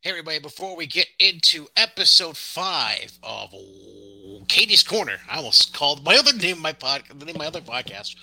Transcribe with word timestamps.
Hey, 0.00 0.10
everybody, 0.10 0.38
before 0.38 0.76
we 0.76 0.86
get 0.86 1.08
into 1.18 1.66
episode 1.76 2.36
five 2.36 3.18
of 3.24 3.52
Cady's 4.46 4.84
Corner, 4.84 5.16
I 5.28 5.38
almost 5.38 5.74
called 5.74 6.04
my 6.04 6.16
other 6.16 6.32
name, 6.32 6.62
my 6.62 6.72
pod, 6.72 7.02
the 7.12 7.24
name 7.24 7.34
my 7.36 7.48
other 7.48 7.60
podcast. 7.60 8.14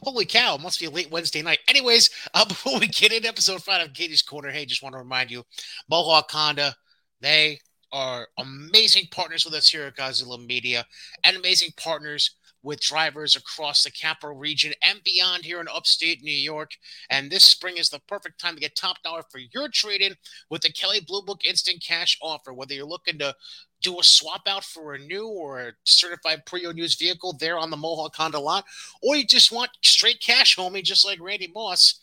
Holy 0.00 0.26
cow, 0.26 0.56
must 0.56 0.78
be 0.78 0.86
a 0.86 0.90
late 0.90 1.10
Wednesday 1.10 1.42
night. 1.42 1.58
Anyways, 1.66 2.08
uh, 2.34 2.44
before 2.48 2.78
we 2.78 2.86
get 2.86 3.12
into 3.12 3.26
episode 3.26 3.64
five 3.64 3.84
of 3.84 3.94
Cady's 3.94 4.22
Corner, 4.22 4.50
hey, 4.50 4.64
just 4.64 4.80
want 4.80 4.92
to 4.92 5.00
remind 5.00 5.28
you 5.28 5.42
Mohawk 5.90 6.30
Honda, 6.30 6.76
they 7.20 7.58
are 7.90 8.28
amazing 8.38 9.06
partners 9.10 9.44
with 9.44 9.54
us 9.54 9.68
here 9.68 9.86
at 9.86 9.96
Godzilla 9.96 10.38
Media 10.46 10.86
and 11.24 11.36
amazing 11.36 11.70
partners 11.76 12.30
with 12.64 12.80
drivers 12.80 13.36
across 13.36 13.84
the 13.84 13.90
capital 13.90 14.34
region 14.34 14.72
and 14.82 15.00
beyond 15.04 15.44
here 15.44 15.60
in 15.60 15.68
upstate 15.68 16.22
New 16.22 16.32
York. 16.32 16.72
And 17.10 17.30
this 17.30 17.44
spring 17.44 17.76
is 17.76 17.90
the 17.90 18.00
perfect 18.08 18.40
time 18.40 18.54
to 18.54 18.60
get 18.60 18.74
top 18.74 19.02
dollar 19.04 19.22
for 19.30 19.38
your 19.38 19.68
trade 19.68 20.00
in 20.00 20.14
with 20.50 20.62
the 20.62 20.72
Kelley 20.72 21.00
Blue 21.06 21.22
Book 21.22 21.44
Instant 21.44 21.84
Cash 21.86 22.18
offer. 22.22 22.52
Whether 22.52 22.74
you're 22.74 22.86
looking 22.86 23.18
to 23.18 23.36
do 23.82 24.00
a 24.00 24.02
swap 24.02 24.48
out 24.48 24.64
for 24.64 24.94
a 24.94 24.98
new 24.98 25.28
or 25.28 25.60
a 25.60 25.72
certified 25.84 26.46
pre-owned 26.46 26.78
used 26.78 26.98
vehicle 26.98 27.36
there 27.38 27.58
on 27.58 27.70
the 27.70 27.76
Mohawk 27.76 28.16
Honda 28.16 28.40
lot, 28.40 28.64
or 29.02 29.14
you 29.14 29.26
just 29.26 29.52
want 29.52 29.70
straight 29.82 30.20
cash, 30.20 30.56
homie, 30.56 30.82
just 30.82 31.04
like 31.04 31.20
Randy 31.20 31.52
Moss, 31.54 32.00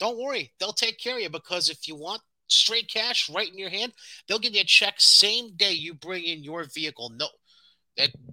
don't 0.00 0.18
worry, 0.18 0.52
they'll 0.58 0.72
take 0.72 0.98
care 0.98 1.16
of 1.16 1.22
you 1.22 1.30
because 1.30 1.70
if 1.70 1.86
you 1.86 1.94
want 1.94 2.22
straight 2.48 2.88
cash 2.88 3.30
right 3.30 3.50
in 3.50 3.58
your 3.58 3.70
hand, 3.70 3.92
they'll 4.26 4.38
give 4.38 4.54
you 4.54 4.62
a 4.62 4.64
check 4.64 4.94
same 4.98 5.52
day 5.56 5.72
you 5.72 5.94
bring 5.94 6.24
in 6.24 6.42
your 6.42 6.64
vehicle. 6.64 7.10
No, 7.10 7.28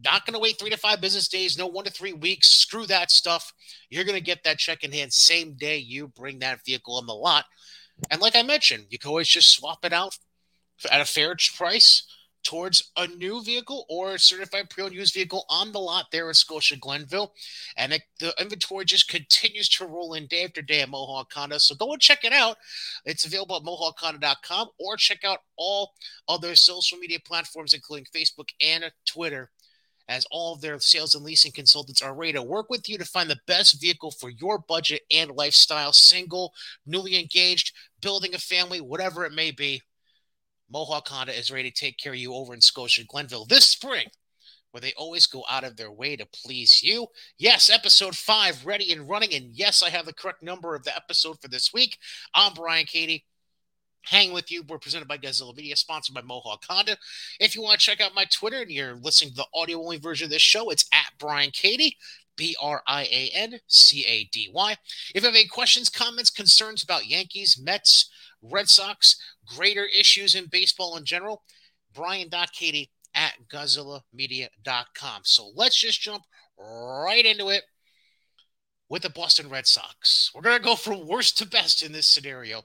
not 0.04 0.26
going 0.26 0.34
to 0.34 0.40
wait 0.40 0.58
three 0.60 0.70
to 0.70 0.78
five 0.78 1.02
business 1.02 1.28
days, 1.28 1.58
no 1.58 1.68
one 1.68 1.86
to 1.86 1.92
three 1.92 2.14
weeks. 2.14 2.50
Screw 2.50 2.86
that 2.88 3.12
stuff. 3.12 3.54
You're 3.90 4.04
going 4.04 4.18
to 4.18 4.24
get 4.24 4.44
that 4.44 4.60
check 4.60 4.84
in 4.84 4.92
hand 4.92 5.14
same 5.14 5.54
day 5.54 5.78
you 5.78 6.08
bring 6.10 6.40
that 6.40 6.64
vehicle 6.66 6.96
on 6.96 7.06
the 7.06 7.14
lot. 7.14 7.46
And 8.12 8.22
like 8.22 8.36
I 8.36 8.44
mentioned, 8.44 8.86
you 8.90 9.00
can 9.00 9.10
always 9.10 9.28
just 9.28 9.52
swap 9.52 9.84
it 9.84 9.94
out 9.94 10.18
at 10.92 11.02
a 11.02 11.06
fair 11.06 11.36
price 11.56 12.04
towards 12.44 12.92
a 12.96 13.08
new 13.08 13.44
vehicle 13.44 13.86
or 13.90 14.14
a 14.14 14.20
certified 14.20 14.70
pre-owned 14.70 14.94
used 14.94 15.14
vehicle 15.14 15.44
on 15.50 15.74
the 15.74 15.80
lot 15.80 16.06
there 16.14 16.30
in 16.30 16.34
Scotia 16.34 16.78
Glenville. 16.78 17.34
And 17.76 17.92
it, 17.92 18.04
the 18.22 18.34
inventory 18.40 18.86
just 18.86 19.10
continues 19.10 19.68
to 19.70 19.86
roll 19.86 20.14
in 20.14 20.28
day 20.28 20.46
after 20.46 20.62
day 20.62 20.82
at 20.82 20.90
Mohawk 20.90 21.34
Honda. 21.34 21.60
So 21.60 21.76
go 21.76 21.92
and 21.92 22.02
check 22.02 22.24
it 22.24 22.32
out. 22.32 22.56
It's 23.04 23.26
available 23.26 23.58
at 23.58 23.64
mohawkhonda.com 23.64 24.70
or 24.80 24.96
check 24.96 25.26
out 25.26 25.40
all 25.58 25.92
other 26.30 26.56
social 26.56 26.98
media 26.98 27.20
platforms, 27.20 27.74
including 27.74 28.06
Facebook 28.16 28.50
and 28.62 28.90
Twitter 29.06 29.50
as 30.10 30.26
all 30.32 30.54
of 30.54 30.62
their 30.62 30.80
sales 30.80 31.16
and 31.16 31.24
leasing 31.24 31.52
consultants 31.52 32.02
are 32.02 32.14
ready 32.14 32.34
to 32.34 32.42
work 32.42 32.70
with 32.70 32.88
you 32.88 32.98
to 32.98 33.06
find 33.06 33.30
the 33.30 33.40
best 33.46 33.82
vehicle 33.82 34.12
for 34.12 34.30
your 34.30 34.60
budget 34.60 35.02
and 35.12 35.32
lifestyle, 35.32 35.92
single, 35.92 36.54
newly 36.86 37.20
engaged, 37.20 37.74
building 38.02 38.34
a 38.34 38.40
family, 38.40 38.80
whatever 38.80 39.26
it 39.26 39.34
may 39.34 39.52
be. 39.52 39.82
Mohawk 40.72 41.08
Honda 41.08 41.38
is 41.38 41.52
ready 41.52 41.72
to 41.72 41.80
take 41.80 41.98
care 41.98 42.14
of 42.14 42.20
you 42.20 42.34
over 42.34 42.54
in 42.54 42.62
Scotia 42.62 43.04
Glenville 43.06 43.46
this 43.46 43.70
spring, 43.70 44.08
where 44.72 44.82
they 44.82 44.94
always 44.98 45.26
go 45.26 45.44
out 45.50 45.64
of 45.64 45.78
their 45.78 45.92
way 45.92 46.16
to 46.16 46.26
please 46.26 46.82
you. 46.84 47.08
Yes, 47.38 47.70
episode 47.70 48.16
five 48.16 48.66
ready 48.66 48.92
and 48.92 49.10
running. 49.10 49.34
And 49.34 49.52
yes, 49.54 49.82
I 49.82 49.90
have 49.90 50.06
the 50.06 50.14
correct 50.14 50.44
number 50.44 50.76
of 50.76 50.84
the 50.84 50.96
episode 50.96 51.40
for 51.42 51.48
this 51.48 51.74
week. 51.74 51.98
I'm 52.34 52.54
Brian 52.54 52.86
Cady. 52.86 53.26
Hang 54.10 54.32
with 54.32 54.52
you. 54.52 54.64
We're 54.64 54.78
presented 54.78 55.08
by 55.08 55.18
Godzilla 55.18 55.56
Media, 55.56 55.76
sponsored 55.76 56.16
by 56.16 56.22
Mohawk 56.22 56.64
Honda. 56.68 56.98
If 57.40 57.56
you 57.56 57.62
want 57.62 57.80
to 57.80 57.86
check 57.86 58.00
out 58.00 58.16
my 58.16 58.26
Twitter 58.32 58.62
and 58.62 58.72
you're 58.72 58.96
listening 58.96 59.32
to 59.32 59.36
the 59.38 59.46
audio 59.54 59.80
only 59.80 59.98
version 59.98 60.26
of 60.26 60.32
this 60.32 60.42
show, 60.42 60.70
it's 60.70 60.88
at 60.94 61.12
Brian 61.20 61.52
Cady. 61.52 61.98
B 62.38 62.56
R 62.62 62.84
I 62.88 63.04
A 63.06 63.32
N 63.34 63.60
C 63.68 64.06
A 64.06 64.26
D 64.26 64.50
Y. 64.54 64.76
If 65.16 65.24
you 65.24 65.28
have 65.28 65.36
any 65.36 65.48
questions, 65.48 65.90
comments, 65.90 66.30
concerns 66.30 66.84
about 66.84 67.08
Yankees, 67.08 67.60
Mets, 67.60 68.12
Red 68.44 68.70
Sox, 68.70 69.20
greater 69.46 69.86
issues 69.86 70.36
in 70.36 70.46
baseball 70.46 70.96
in 70.98 71.04
general, 71.04 71.42
Brian.Cady 71.94 72.92
at 73.16 73.34
GodzillaMedia.com. 73.52 75.22
So 75.24 75.52
let's 75.56 75.80
just 75.80 76.00
jump 76.00 76.24
right 76.58 77.26
into 77.26 77.50
it 77.50 77.64
with 78.90 79.02
the 79.02 79.10
Boston 79.10 79.50
Red 79.50 79.68
Sox. 79.68 80.32
We're 80.34 80.42
going 80.42 80.58
to 80.58 80.64
go 80.64 80.76
from 80.76 81.08
worst 81.08 81.38
to 81.40 81.48
best 81.48 81.84
in 81.84 81.92
this 81.92 82.08
scenario. 82.08 82.64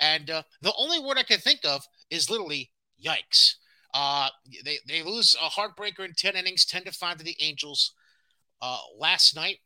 And 0.00 0.30
uh, 0.30 0.42
the 0.62 0.72
only 0.78 1.00
word 1.00 1.18
I 1.18 1.22
can 1.22 1.40
think 1.40 1.60
of 1.64 1.84
is 2.10 2.30
literally 2.30 2.70
yikes. 3.04 3.54
Uh, 3.94 4.28
they, 4.64 4.78
they 4.86 5.02
lose 5.02 5.36
a 5.42 5.48
heartbreaker 5.48 6.04
in 6.04 6.12
10 6.16 6.36
innings, 6.36 6.64
10 6.64 6.84
to 6.84 6.92
5 6.92 7.18
to 7.18 7.24
the 7.24 7.36
Angels 7.40 7.92
uh, 8.60 8.78
last 8.98 9.34
night. 9.34 9.58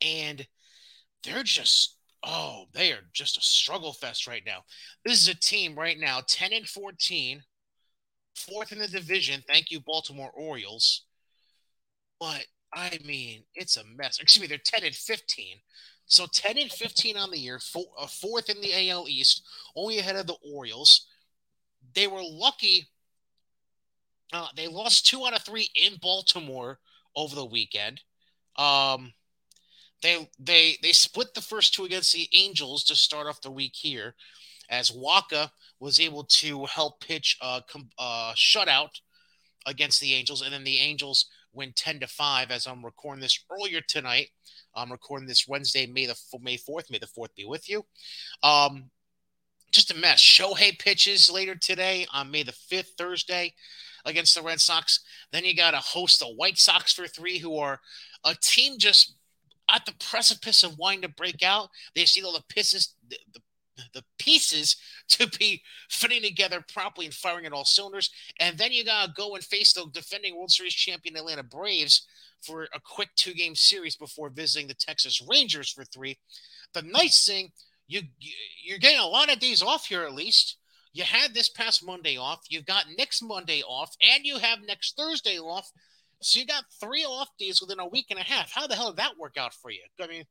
And 0.00 0.46
they're 1.22 1.44
just 1.44 1.96
oh, 2.24 2.66
they 2.72 2.92
are 2.92 3.00
just 3.12 3.36
a 3.36 3.40
struggle 3.40 3.92
fest 3.92 4.26
right 4.26 4.42
now. 4.46 4.62
This 5.04 5.20
is 5.20 5.28
a 5.28 5.34
team 5.34 5.74
right 5.74 5.98
now, 5.98 6.20
10 6.26 6.52
and 6.52 6.68
14, 6.68 7.42
fourth 8.36 8.72
in 8.72 8.78
the 8.78 8.88
division. 8.88 9.42
Thank 9.48 9.70
you, 9.70 9.80
Baltimore 9.80 10.30
Orioles. 10.34 11.04
But 12.20 12.44
I 12.72 12.98
mean, 13.04 13.44
it's 13.54 13.76
a 13.76 13.84
mess. 13.84 14.18
Excuse 14.20 14.42
me, 14.42 14.46
they're 14.46 14.58
10 14.64 14.84
and 14.84 14.94
15. 14.94 15.56
So 16.06 16.26
10 16.26 16.58
and 16.58 16.70
15 16.70 17.16
on 17.16 17.30
the 17.30 17.38
year, 17.38 17.58
four, 17.58 17.86
uh, 17.98 18.06
fourth 18.06 18.50
in 18.50 18.60
the 18.60 18.90
AL 18.90 19.08
East, 19.08 19.46
only 19.74 19.98
ahead 19.98 20.16
of 20.16 20.26
the 20.26 20.36
Orioles. 20.44 21.06
They 21.94 22.06
were 22.06 22.22
lucky. 22.22 22.88
Uh, 24.32 24.48
they 24.56 24.68
lost 24.68 25.06
two 25.06 25.24
out 25.26 25.34
of 25.34 25.42
three 25.42 25.68
in 25.74 25.96
Baltimore 26.00 26.78
over 27.16 27.34
the 27.34 27.44
weekend. 27.44 28.00
Um, 28.56 29.12
they 30.02 30.28
they 30.38 30.76
they 30.82 30.92
split 30.92 31.32
the 31.34 31.40
first 31.40 31.74
two 31.74 31.84
against 31.84 32.12
the 32.12 32.28
Angels 32.34 32.84
to 32.84 32.96
start 32.96 33.26
off 33.26 33.40
the 33.40 33.50
week 33.50 33.74
here, 33.74 34.14
as 34.68 34.90
Wacha 34.90 35.50
was 35.80 36.00
able 36.00 36.24
to 36.24 36.66
help 36.66 37.00
pitch 37.00 37.38
a, 37.40 37.62
a 37.98 38.32
shutout 38.36 39.00
against 39.66 40.00
the 40.00 40.14
Angels, 40.14 40.42
and 40.42 40.52
then 40.52 40.64
the 40.64 40.78
Angels 40.78 41.26
win 41.52 41.72
ten 41.74 42.00
to 42.00 42.06
five. 42.06 42.50
As 42.50 42.66
I'm 42.66 42.84
recording 42.84 43.20
this 43.20 43.44
earlier 43.50 43.80
tonight, 43.80 44.28
I'm 44.74 44.90
recording 44.90 45.28
this 45.28 45.46
Wednesday, 45.46 45.86
May 45.86 46.06
the 46.06 46.16
May 46.40 46.56
fourth. 46.56 46.90
May 46.90 46.98
the 46.98 47.06
fourth 47.06 47.34
be 47.34 47.44
with 47.44 47.68
you. 47.68 47.84
Um, 48.42 48.90
just 49.70 49.90
a 49.90 49.96
mess. 49.96 50.20
Shohei 50.20 50.78
pitches 50.78 51.30
later 51.30 51.54
today 51.54 52.06
on 52.12 52.30
May 52.30 52.42
the 52.42 52.52
fifth, 52.52 52.92
Thursday, 52.98 53.54
against 54.04 54.34
the 54.34 54.42
Red 54.42 54.60
Sox. 54.60 55.00
Then 55.32 55.44
you 55.44 55.56
got 55.56 55.74
a 55.74 55.78
host 55.78 56.20
the 56.20 56.26
White 56.26 56.58
Sox 56.58 56.92
for 56.92 57.06
three, 57.06 57.38
who 57.38 57.56
are 57.56 57.80
a 58.24 58.34
team 58.40 58.78
just 58.78 59.14
at 59.70 59.86
the 59.86 59.94
precipice 59.98 60.62
of 60.62 60.78
wanting 60.78 61.02
to 61.02 61.08
break 61.08 61.42
out. 61.42 61.68
They 61.94 62.04
see 62.04 62.22
all 62.22 62.32
the 62.32 62.44
pieces, 62.48 62.94
the, 63.08 63.16
the, 63.32 63.40
the 63.92 64.04
pieces 64.18 64.76
to 65.08 65.28
be 65.38 65.62
fitting 65.88 66.22
together 66.22 66.64
properly 66.72 67.06
and 67.06 67.14
firing 67.14 67.46
at 67.46 67.52
all 67.52 67.64
cylinders. 67.64 68.10
And 68.40 68.56
then 68.58 68.72
you 68.72 68.84
gotta 68.84 69.12
go 69.16 69.34
and 69.34 69.44
face 69.44 69.72
the 69.72 69.86
defending 69.92 70.36
World 70.36 70.50
Series 70.50 70.74
champion 70.74 71.16
Atlanta 71.16 71.42
Braves 71.42 72.06
for 72.40 72.64
a 72.74 72.80
quick 72.80 73.10
two 73.14 73.34
game 73.34 73.54
series 73.54 73.96
before 73.96 74.28
visiting 74.28 74.68
the 74.68 74.74
Texas 74.74 75.22
Rangers 75.28 75.70
for 75.70 75.84
three. 75.84 76.18
The 76.74 76.82
nice 76.82 77.24
thing, 77.26 77.52
you 77.86 78.02
you're 78.64 78.78
getting 78.78 79.00
a 79.00 79.06
lot 79.06 79.32
of 79.32 79.38
days 79.38 79.62
off 79.62 79.86
here 79.86 80.02
at 80.02 80.14
least. 80.14 80.56
You 80.92 81.04
had 81.04 81.32
this 81.32 81.48
past 81.48 81.84
Monday 81.84 82.18
off. 82.18 82.40
You've 82.50 82.66
got 82.66 82.84
next 82.98 83.22
Monday 83.22 83.62
off, 83.62 83.96
and 84.02 84.26
you 84.26 84.38
have 84.38 84.58
next 84.66 84.96
Thursday 84.96 85.38
off. 85.38 85.70
So 86.20 86.38
you 86.38 86.46
got 86.46 86.64
three 86.80 87.04
off 87.04 87.28
days 87.38 87.60
within 87.60 87.80
a 87.80 87.86
week 87.86 88.06
and 88.10 88.18
a 88.18 88.22
half. 88.22 88.52
How 88.52 88.66
the 88.66 88.76
hell 88.76 88.90
did 88.90 88.98
that 88.98 89.18
work 89.18 89.36
out 89.36 89.54
for 89.54 89.70
you? 89.70 89.80
I 90.00 90.06
mean, 90.06 90.24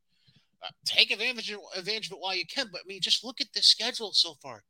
take 0.86 1.12
advantage 1.12 1.52
of, 1.52 1.60
advantage 1.76 2.08
of 2.08 2.14
it 2.14 2.20
while 2.20 2.36
you 2.36 2.46
can. 2.46 2.68
But 2.72 2.82
I 2.82 2.88
mean, 2.88 3.02
just 3.02 3.24
look 3.24 3.42
at 3.42 3.54
the 3.54 3.62
schedule 3.62 4.12
so 4.14 4.36
far. 4.42 4.64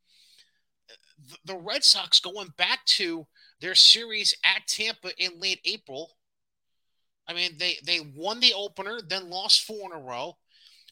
The, 1.29 1.53
the 1.53 1.57
Red 1.57 1.83
Sox 1.83 2.19
going 2.19 2.49
back 2.57 2.85
to 2.97 3.27
their 3.59 3.75
series 3.75 4.33
at 4.43 4.67
Tampa 4.67 5.11
in 5.17 5.39
late 5.39 5.59
April. 5.65 6.11
I 7.27 7.33
mean, 7.33 7.51
they 7.57 7.77
they 7.85 7.99
won 8.15 8.39
the 8.39 8.53
opener, 8.53 8.99
then 9.07 9.29
lost 9.29 9.63
four 9.63 9.91
in 9.91 9.97
a 9.97 10.03
row, 10.03 10.37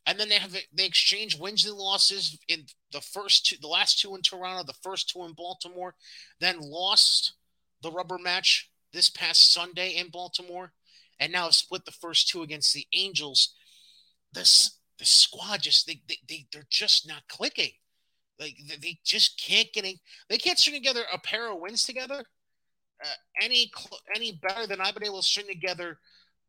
and 0.06 0.20
then 0.20 0.30
they 0.30 0.36
have 0.36 0.56
they 0.74 0.86
exchange 0.86 1.38
wins 1.38 1.66
and 1.66 1.76
losses 1.76 2.38
in 2.48 2.66
the 2.92 3.02
first 3.02 3.48
two, 3.48 3.56
the 3.62 3.68
last 3.68 4.00
two 4.00 4.16
in 4.16 4.22
Toronto, 4.22 4.64
the 4.64 4.78
first 4.82 5.10
two 5.10 5.24
in 5.26 5.34
Baltimore, 5.34 5.96
then 6.40 6.60
lost 6.60 7.34
the 7.82 7.92
rubber 7.92 8.18
match 8.18 8.70
this 8.94 9.10
past 9.10 9.52
Sunday 9.54 9.96
in 9.98 10.10
Baltimore, 10.10 10.72
and 11.20 11.32
now 11.32 11.50
split 11.50 11.86
the 11.86 11.92
first 11.92 12.30
two 12.30 12.42
against 12.42 12.74
the 12.74 12.88
Angels. 12.94 13.56
This 14.32 14.79
the 15.00 15.06
squad 15.06 15.62
just 15.62 15.88
they, 15.88 16.02
they, 16.08 16.18
they 16.28 16.46
they're 16.52 16.68
just 16.70 17.08
not 17.08 17.28
clicking. 17.28 17.72
Like 18.40 18.56
they 18.82 19.00
just 19.04 19.42
can't 19.42 19.72
get 19.74 19.86
they 20.30 20.38
can't 20.38 20.60
string 20.60 20.76
together 20.76 21.04
a 21.12 21.18
pair 21.18 21.52
of 21.52 21.60
wins 21.60 21.84
together 21.84 22.24
uh, 23.04 23.08
any 23.42 23.72
any 24.16 24.40
better 24.42 24.68
than 24.68 24.82
I've 24.82 24.94
been 24.94 25.06
able 25.06 25.22
to 25.22 25.28
string 25.28 25.48
together 25.48 25.98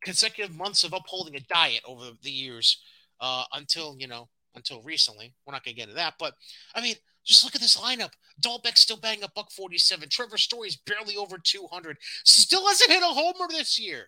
consecutive 0.02 0.54
months 0.54 0.84
of 0.84 0.92
upholding 0.92 1.36
a 1.36 1.40
diet 1.40 1.82
over 1.86 2.10
the 2.22 2.30
years 2.30 2.82
uh, 3.20 3.44
until 3.54 3.96
you 3.98 4.08
know 4.08 4.28
until 4.54 4.82
recently. 4.82 5.34
We're 5.46 5.52
not 5.52 5.64
gonna 5.64 5.74
get 5.74 5.84
into 5.84 5.94
that, 5.94 6.14
but 6.18 6.34
I 6.74 6.80
mean 6.80 6.96
just 7.24 7.44
look 7.44 7.54
at 7.54 7.60
this 7.60 7.76
lineup. 7.76 8.12
Dalbec 8.42 8.78
still 8.78 8.96
banging 8.96 9.24
a 9.24 9.28
buck 9.34 9.52
47. 9.52 10.08
Trevor 10.08 10.38
Story's 10.38 10.76
barely 10.76 11.16
over 11.16 11.36
200. 11.36 11.98
Still 12.24 12.66
hasn't 12.66 12.90
hit 12.90 13.02
a 13.02 13.06
homer 13.06 13.46
this 13.50 13.78
year. 13.78 14.06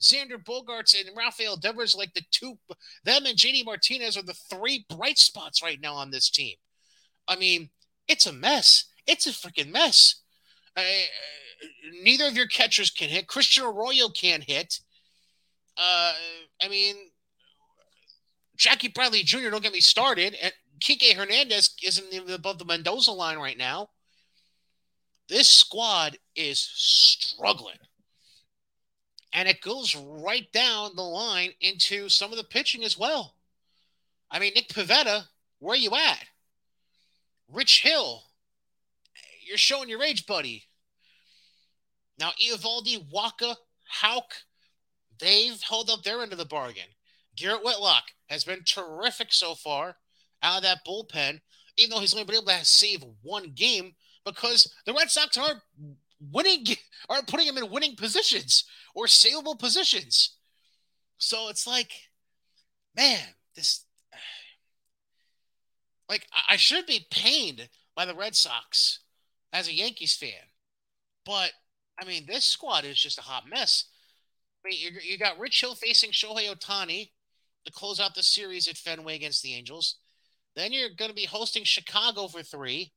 Xander 0.00 0.42
Bogaerts 0.42 0.98
and 0.98 1.16
Rafael 1.16 1.56
Devers, 1.56 1.94
like 1.94 2.14
the 2.14 2.22
two, 2.30 2.58
them 3.04 3.26
and 3.26 3.36
JD 3.36 3.64
Martinez 3.64 4.16
are 4.16 4.22
the 4.22 4.34
three 4.34 4.86
bright 4.88 5.18
spots 5.18 5.62
right 5.62 5.80
now 5.80 5.94
on 5.94 6.10
this 6.10 6.30
team. 6.30 6.56
I 7.26 7.36
mean, 7.36 7.70
it's 8.06 8.26
a 8.26 8.32
mess. 8.32 8.84
It's 9.06 9.26
a 9.26 9.30
freaking 9.30 9.72
mess. 9.72 10.22
Uh, 10.76 10.82
neither 12.02 12.26
of 12.26 12.36
your 12.36 12.46
catchers 12.46 12.90
can 12.90 13.08
hit. 13.08 13.26
Christian 13.26 13.64
Arroyo 13.64 14.08
can't 14.08 14.44
hit. 14.44 14.80
Uh, 15.76 16.12
I 16.62 16.68
mean, 16.68 16.96
Jackie 18.56 18.88
Bradley 18.88 19.22
Jr. 19.22 19.50
Don't 19.50 19.62
get 19.62 19.72
me 19.72 19.80
started. 19.80 20.36
And 20.42 20.52
Kike 20.80 21.14
Hernandez 21.14 21.74
isn't 21.82 22.12
even 22.12 22.30
above 22.30 22.58
the 22.58 22.64
Mendoza 22.64 23.12
line 23.12 23.38
right 23.38 23.58
now. 23.58 23.90
This 25.28 25.48
squad 25.48 26.16
is 26.34 26.58
struggling. 26.58 27.76
And 29.32 29.48
it 29.48 29.60
goes 29.60 29.94
right 29.94 30.50
down 30.52 30.96
the 30.96 31.02
line 31.02 31.50
into 31.60 32.08
some 32.08 32.30
of 32.30 32.38
the 32.38 32.44
pitching 32.44 32.84
as 32.84 32.98
well. 32.98 33.34
I 34.30 34.38
mean, 34.38 34.52
Nick 34.54 34.68
Pivetta, 34.68 35.24
where 35.58 35.74
are 35.74 35.76
you 35.76 35.94
at? 35.94 36.24
Rich 37.50 37.82
Hill, 37.82 38.22
you're 39.46 39.56
showing 39.56 39.88
your 39.88 40.02
age, 40.02 40.26
buddy. 40.26 40.64
Now, 42.18 42.30
Eovaldi, 42.42 43.10
Wacha, 43.10 43.56
Houck, 43.88 44.32
they've 45.18 45.60
held 45.62 45.88
up 45.90 46.02
their 46.02 46.20
end 46.22 46.32
of 46.32 46.38
the 46.38 46.44
bargain. 46.44 46.88
Garrett 47.36 47.64
Whitlock 47.64 48.04
has 48.28 48.44
been 48.44 48.64
terrific 48.64 49.32
so 49.32 49.54
far 49.54 49.96
out 50.42 50.58
of 50.58 50.62
that 50.64 50.84
bullpen, 50.86 51.40
even 51.76 51.90
though 51.90 52.00
he's 52.00 52.12
only 52.12 52.24
been 52.24 52.36
able 52.36 52.46
to 52.46 52.64
save 52.64 53.04
one 53.22 53.52
game 53.54 53.94
because 54.24 54.72
the 54.84 54.92
Red 54.92 55.10
Sox 55.10 55.36
aren't 55.36 55.60
winning, 56.20 56.66
aren't 57.08 57.28
putting 57.28 57.46
him 57.46 57.58
in 57.58 57.70
winning 57.70 57.96
positions 57.96 58.64
or 58.94 59.06
savable 59.06 59.58
positions. 59.58 60.36
So 61.18 61.48
it's 61.48 61.66
like, 61.66 61.92
man, 62.96 63.20
this, 63.54 63.84
like, 66.08 66.26
I 66.48 66.56
should 66.56 66.86
be 66.86 67.06
pained 67.10 67.68
by 67.96 68.04
the 68.04 68.14
Red 68.14 68.34
Sox 68.34 69.00
as 69.52 69.68
a 69.68 69.74
Yankees 69.74 70.14
fan, 70.14 70.30
but 71.24 71.52
I 72.00 72.04
mean, 72.04 72.26
this 72.26 72.44
squad 72.44 72.84
is 72.84 72.98
just 72.98 73.18
a 73.18 73.22
hot 73.22 73.48
mess. 73.48 73.84
I 74.64 74.68
mean, 74.68 74.78
you, 74.80 75.00
you 75.02 75.18
got 75.18 75.38
Rich 75.38 75.60
Hill 75.60 75.74
facing 75.74 76.10
Shohei 76.10 76.52
Ohtani 76.54 77.10
to 77.64 77.72
close 77.72 78.00
out 78.00 78.14
the 78.14 78.22
series 78.22 78.68
at 78.68 78.76
Fenway 78.76 79.16
against 79.16 79.42
the 79.42 79.54
Angels. 79.54 79.96
Then 80.54 80.72
you're 80.72 80.90
going 80.90 81.10
to 81.10 81.14
be 81.14 81.26
hosting 81.26 81.64
Chicago 81.64 82.28
for 82.28 82.42
three, 82.42 82.92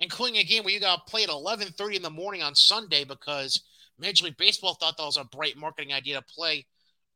including 0.00 0.38
a 0.38 0.44
game 0.44 0.64
where 0.64 0.72
you 0.72 0.80
got 0.80 1.06
to 1.06 1.10
play 1.10 1.22
at 1.22 1.28
11:30 1.28 1.96
in 1.96 2.02
the 2.02 2.10
morning 2.10 2.42
on 2.42 2.54
Sunday 2.54 3.04
because 3.04 3.62
Major 3.98 4.24
League 4.24 4.36
Baseball 4.36 4.74
thought 4.74 4.96
that 4.96 5.04
was 5.04 5.16
a 5.16 5.24
bright 5.24 5.56
marketing 5.56 5.92
idea 5.92 6.16
to 6.16 6.22
play 6.22 6.66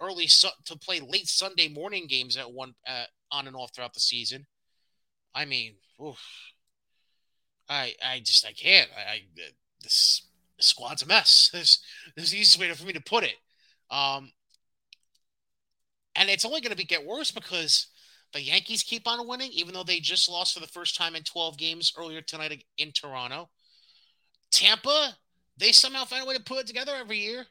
early 0.00 0.26
to 0.26 0.76
play 0.76 1.00
late 1.00 1.28
Sunday 1.28 1.68
morning 1.68 2.06
games 2.06 2.36
at 2.36 2.50
one 2.50 2.74
uh, 2.86 3.04
on 3.30 3.46
and 3.46 3.56
off 3.56 3.74
throughout 3.74 3.94
the 3.94 4.00
season. 4.00 4.46
I 5.34 5.44
mean, 5.44 5.74
oof. 6.02 6.20
I 7.68 7.94
I 8.04 8.20
just 8.20 8.46
I 8.46 8.52
can't. 8.52 8.88
I, 8.96 9.10
I 9.10 9.20
this 9.82 10.22
squad's 10.58 11.02
a 11.02 11.06
mess. 11.06 11.50
There's 11.52 11.80
there's 12.16 12.30
the 12.30 12.38
easiest 12.38 12.58
way 12.58 12.72
for 12.72 12.86
me 12.86 12.92
to 12.92 13.00
put 13.00 13.24
it. 13.24 13.36
Um, 13.90 14.32
and 16.14 16.28
it's 16.28 16.44
only 16.44 16.60
going 16.60 16.70
to 16.70 16.76
be 16.76 16.84
get 16.84 17.06
worse 17.06 17.30
because 17.30 17.86
the 18.32 18.42
Yankees 18.42 18.82
keep 18.82 19.08
on 19.08 19.26
winning, 19.26 19.50
even 19.52 19.74
though 19.74 19.84
they 19.84 20.00
just 20.00 20.28
lost 20.28 20.54
for 20.54 20.60
the 20.60 20.66
first 20.66 20.96
time 20.96 21.16
in 21.16 21.22
12 21.22 21.56
games 21.56 21.92
earlier 21.96 22.20
tonight 22.20 22.64
in 22.76 22.92
Toronto. 22.92 23.48
Tampa, 24.50 25.16
they 25.56 25.72
somehow 25.72 26.04
find 26.04 26.22
a 26.22 26.26
way 26.26 26.36
to 26.36 26.42
put 26.42 26.58
it 26.58 26.66
together 26.66 26.92
every 26.98 27.18
year. 27.18 27.46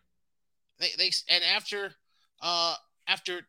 They 0.80 0.90
they 0.98 1.12
and 1.30 1.44
after 1.44 1.94
uh 2.42 2.76
after 3.08 3.42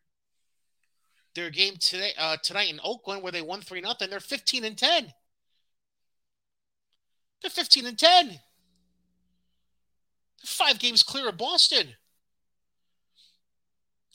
their 1.35 1.51
game 1.51 1.75
today 1.79 2.13
uh 2.19 2.39
tonight 2.43 2.71
in 2.71 2.81
Oakland 2.83 3.23
where 3.23 3.33
they 3.33 3.43
won 3.43 3.61
three 3.61 3.81
nothing, 3.81 4.11
they're 4.11 4.21
15 4.21 4.65
and 4.65 4.77
10. 4.77 5.13
They're 7.43 7.51
15 7.51 7.87
and 7.87 7.99
10. 7.99 8.29
They're 8.29 8.39
Five 10.45 10.79
games 10.79 11.03
clear 11.03 11.29
of 11.29 11.37
Boston. 11.37 11.89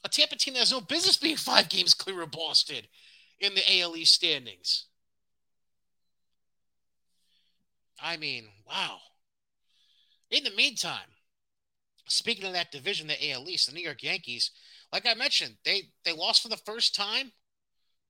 A 0.04 0.10
Tampa 0.10 0.36
team 0.36 0.56
that 0.56 0.62
has 0.62 0.72
no 0.72 0.82
business 0.82 1.16
being 1.16 1.38
five 1.38 1.70
games 1.70 1.94
clear 1.94 2.22
of 2.22 2.32
Boston 2.32 2.82
in 3.44 3.56
the 3.56 3.72
ALE 3.72 4.06
standings. 4.06 4.86
I 8.02 8.18
mean, 8.18 8.46
wow. 8.68 8.98
In 10.32 10.44
the 10.44 10.52
meantime, 10.52 11.12
speaking 12.08 12.46
of 12.46 12.54
that 12.54 12.72
division, 12.72 13.08
the 13.08 13.32
AL 13.32 13.48
East, 13.50 13.68
the 13.68 13.76
New 13.76 13.84
York 13.84 14.02
Yankees, 14.02 14.52
like 14.92 15.06
I 15.06 15.14
mentioned, 15.14 15.56
they 15.64 15.90
they 16.06 16.14
lost 16.14 16.42
for 16.42 16.50
the 16.50 16.58
first 16.58 16.96
time. 16.96 17.32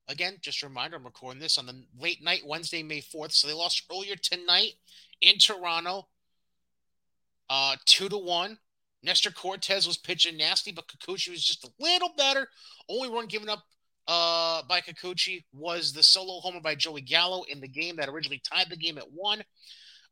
Again, 0.08 0.36
just 0.40 0.62
a 0.62 0.66
reminder, 0.66 0.96
I'm 0.96 1.04
recording 1.04 1.40
this 1.40 1.58
on 1.58 1.66
the 1.66 1.84
late 1.98 2.22
night 2.22 2.42
Wednesday, 2.46 2.82
May 2.82 3.00
4th. 3.00 3.32
So 3.32 3.48
they 3.48 3.54
lost 3.54 3.84
earlier 3.90 4.16
tonight 4.16 4.74
in 5.20 5.38
Toronto 5.38 6.08
uh, 7.48 7.76
two 7.86 8.08
to 8.08 8.18
one. 8.18 8.58
Nestor 9.02 9.30
Cortes 9.30 9.86
was 9.86 9.98
pitching 9.98 10.36
nasty, 10.36 10.72
but 10.72 10.86
Kikuchi 10.88 11.30
was 11.30 11.44
just 11.44 11.64
a 11.64 11.70
little 11.78 12.10
better. 12.16 12.48
Only 12.88 13.10
run 13.10 13.26
given 13.26 13.48
up 13.48 13.62
uh, 14.06 14.62
by 14.68 14.80
Kikuchi 14.80 15.44
was 15.52 15.92
the 15.92 16.02
solo 16.02 16.40
homer 16.40 16.60
by 16.60 16.74
Joey 16.74 17.00
Gallo 17.00 17.44
in 17.44 17.60
the 17.60 17.68
game 17.68 17.96
that 17.96 18.08
originally 18.08 18.42
tied 18.50 18.68
the 18.70 18.76
game 18.76 18.98
at 18.98 19.10
one. 19.12 19.42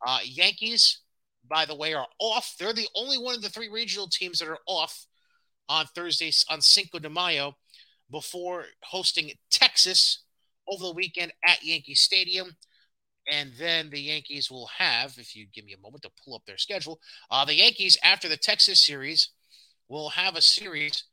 Uh, 0.04 0.18
Yankees, 0.24 1.00
by 1.48 1.64
the 1.64 1.74
way, 1.74 1.94
are 1.94 2.06
off. 2.18 2.54
They're 2.58 2.72
the 2.72 2.88
only 2.96 3.18
one 3.18 3.34
of 3.34 3.42
the 3.42 3.48
three 3.48 3.68
regional 3.68 4.08
teams 4.08 4.38
that 4.38 4.48
are 4.48 4.58
off 4.66 5.06
on 5.68 5.86
Thursday 5.94 6.32
on 6.48 6.60
Cinco 6.60 6.98
de 6.98 7.10
Mayo 7.10 7.56
before 8.10 8.64
hosting 8.82 9.32
Texas 9.50 10.24
over 10.68 10.84
the 10.84 10.92
weekend 10.92 11.32
at 11.46 11.64
Yankee 11.64 11.94
Stadium. 11.94 12.56
And 13.30 13.52
then 13.58 13.90
the 13.90 14.00
Yankees 14.00 14.50
will 14.50 14.68
have, 14.78 15.16
if 15.18 15.36
you 15.36 15.46
give 15.54 15.64
me 15.64 15.74
a 15.74 15.80
moment 15.80 16.02
to 16.02 16.10
pull 16.24 16.34
up 16.34 16.42
their 16.44 16.58
schedule, 16.58 16.98
uh, 17.30 17.44
the 17.44 17.54
Yankees, 17.54 17.96
after 18.02 18.28
the 18.28 18.36
Texas 18.36 18.84
series, 18.84 19.30
will 19.88 20.10
have 20.10 20.34
a 20.34 20.42
series 20.42 21.04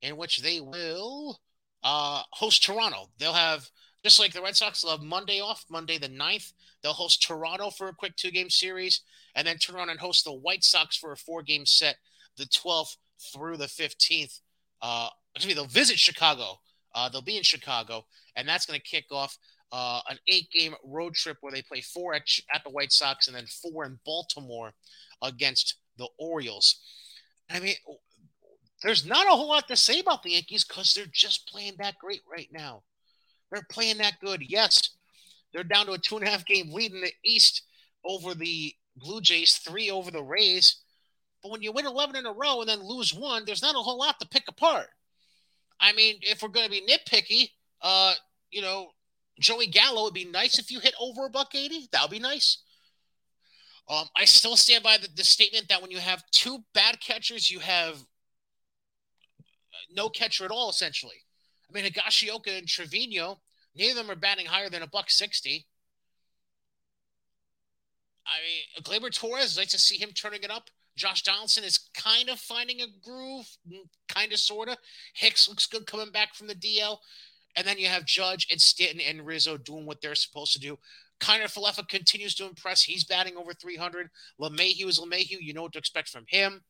in 0.00 0.16
which 0.16 0.38
they 0.38 0.60
will 0.60 1.38
uh, 1.84 2.22
host 2.30 2.64
Toronto. 2.64 3.10
They'll 3.18 3.32
have, 3.32 3.68
just 4.04 4.18
like 4.18 4.32
the 4.32 4.42
Red 4.42 4.56
Sox, 4.56 4.82
they'll 4.82 4.92
have 4.92 5.02
Monday 5.02 5.40
off, 5.40 5.64
Monday 5.70 5.98
the 5.98 6.08
9th. 6.08 6.52
They'll 6.82 6.92
host 6.92 7.22
Toronto 7.22 7.70
for 7.70 7.88
a 7.88 7.94
quick 7.94 8.16
two 8.16 8.30
game 8.30 8.50
series, 8.50 9.02
and 9.34 9.46
then 9.46 9.58
turn 9.58 9.76
around 9.76 9.90
and 9.90 10.00
host 10.00 10.24
the 10.24 10.32
White 10.32 10.64
Sox 10.64 10.96
for 10.96 11.12
a 11.12 11.16
four 11.16 11.42
game 11.42 11.66
set 11.66 11.96
the 12.36 12.44
12th 12.44 12.96
through 13.32 13.56
the 13.56 13.66
15th. 13.66 14.40
Uh, 14.80 15.08
excuse 15.34 15.54
me, 15.54 15.54
they'll 15.54 15.68
visit 15.68 15.98
Chicago. 15.98 16.58
Uh, 16.94 17.08
they'll 17.08 17.22
be 17.22 17.36
in 17.36 17.42
Chicago, 17.42 18.04
and 18.36 18.48
that's 18.48 18.66
going 18.66 18.78
to 18.78 18.84
kick 18.84 19.06
off 19.10 19.38
uh, 19.72 20.00
an 20.10 20.18
eight 20.28 20.50
game 20.50 20.74
road 20.84 21.14
trip 21.14 21.38
where 21.40 21.52
they 21.52 21.62
play 21.62 21.80
four 21.80 22.14
at, 22.14 22.22
at 22.54 22.62
the 22.62 22.70
White 22.70 22.92
Sox 22.92 23.26
and 23.26 23.36
then 23.36 23.46
four 23.46 23.84
in 23.84 23.98
Baltimore 24.04 24.72
against 25.22 25.76
the 25.96 26.08
Orioles. 26.18 26.80
I 27.50 27.60
mean, 27.60 27.74
there's 28.82 29.06
not 29.06 29.26
a 29.26 29.30
whole 29.30 29.48
lot 29.48 29.68
to 29.68 29.76
say 29.76 30.00
about 30.00 30.22
the 30.22 30.32
Yankees 30.32 30.64
because 30.64 30.94
they're 30.94 31.06
just 31.12 31.48
playing 31.48 31.74
that 31.78 31.98
great 31.98 32.22
right 32.30 32.48
now. 32.52 32.82
They're 33.50 33.66
playing 33.70 33.98
that 33.98 34.18
good. 34.20 34.42
Yes, 34.42 34.90
they're 35.52 35.64
down 35.64 35.86
to 35.86 35.92
a 35.92 35.98
two 35.98 36.16
and 36.16 36.26
a 36.26 36.30
half 36.30 36.44
game 36.44 36.72
lead 36.72 36.92
in 36.92 37.00
the 37.00 37.12
East 37.24 37.62
over 38.04 38.34
the 38.34 38.74
Blue 38.96 39.20
Jays, 39.20 39.58
three 39.58 39.90
over 39.90 40.10
the 40.10 40.22
Rays. 40.22 40.76
But 41.42 41.52
when 41.52 41.62
you 41.62 41.72
win 41.72 41.86
11 41.86 42.16
in 42.16 42.26
a 42.26 42.32
row 42.32 42.60
and 42.60 42.68
then 42.68 42.82
lose 42.82 43.12
one, 43.12 43.44
there's 43.44 43.62
not 43.62 43.74
a 43.74 43.78
whole 43.78 43.98
lot 43.98 44.18
to 44.20 44.28
pick 44.28 44.44
apart. 44.48 44.86
I 45.80 45.92
mean, 45.92 46.16
if 46.22 46.42
we're 46.42 46.48
going 46.48 46.66
to 46.66 46.70
be 46.70 46.86
nitpicky, 46.86 47.50
uh, 47.82 48.14
you 48.50 48.62
know, 48.62 48.90
Joey 49.40 49.66
Gallo, 49.66 50.02
it'd 50.02 50.14
be 50.14 50.24
nice 50.24 50.58
if 50.58 50.70
you 50.70 50.78
hit 50.78 50.94
over 51.00 51.26
a 51.26 51.30
buck 51.30 51.54
80. 51.54 51.88
That 51.92 52.02
would 52.02 52.10
be 52.10 52.20
nice. 52.20 52.58
Um, 53.88 54.06
I 54.16 54.24
still 54.24 54.56
stand 54.56 54.84
by 54.84 54.98
the, 54.98 55.08
the 55.16 55.24
statement 55.24 55.68
that 55.68 55.82
when 55.82 55.90
you 55.90 55.98
have 55.98 56.22
two 56.30 56.58
bad 56.72 57.00
catchers, 57.00 57.50
you 57.50 57.58
have 57.58 57.96
no 59.94 60.08
catcher 60.08 60.44
at 60.44 60.50
all, 60.50 60.70
essentially. 60.70 61.24
I 61.68 61.72
mean, 61.72 61.90
Higashioka 61.90 62.58
and 62.58 62.66
Trevino, 62.66 63.40
neither 63.74 64.00
of 64.00 64.06
them 64.06 64.10
are 64.10 64.20
batting 64.20 64.46
higher 64.46 64.68
than 64.68 64.82
a 64.82 64.86
buck 64.86 65.10
60. 65.10 65.66
I 68.26 68.30
mean, 68.40 68.84
Gleyber 69.00 69.12
Torres, 69.12 69.56
like 69.56 69.68
to 69.68 69.78
see 69.78 69.96
him 69.96 70.10
turning 70.10 70.42
it 70.42 70.50
up. 70.50 70.70
Josh 70.96 71.22
Donaldson 71.22 71.64
is 71.64 71.88
kind 71.94 72.28
of 72.28 72.38
finding 72.38 72.82
a 72.82 72.86
groove, 73.02 73.46
mm, 73.68 73.88
kind 74.08 74.32
of, 74.32 74.38
sort 74.38 74.68
of. 74.68 74.76
Hicks 75.14 75.48
looks 75.48 75.66
good 75.66 75.86
coming 75.86 76.10
back 76.10 76.34
from 76.34 76.46
the 76.46 76.54
DL. 76.54 76.98
And 77.56 77.66
then 77.66 77.78
you 77.78 77.88
have 77.88 78.04
Judge 78.04 78.46
and 78.50 78.60
Stanton 78.60 79.00
and 79.00 79.26
Rizzo 79.26 79.56
doing 79.56 79.86
what 79.86 80.00
they're 80.00 80.14
supposed 80.14 80.52
to 80.54 80.60
do. 80.60 80.78
Kiner 81.20 81.44
Falefa 81.44 81.86
continues 81.88 82.34
to 82.36 82.46
impress. 82.46 82.82
He's 82.82 83.04
batting 83.04 83.36
over 83.36 83.52
300. 83.52 84.10
LeMahieu 84.40 84.86
is 84.86 84.98
LeMahieu. 84.98 85.38
You 85.40 85.54
know 85.54 85.62
what 85.62 85.72
to 85.72 85.78
expect 85.78 86.08
from 86.08 86.24
him. 86.26 86.62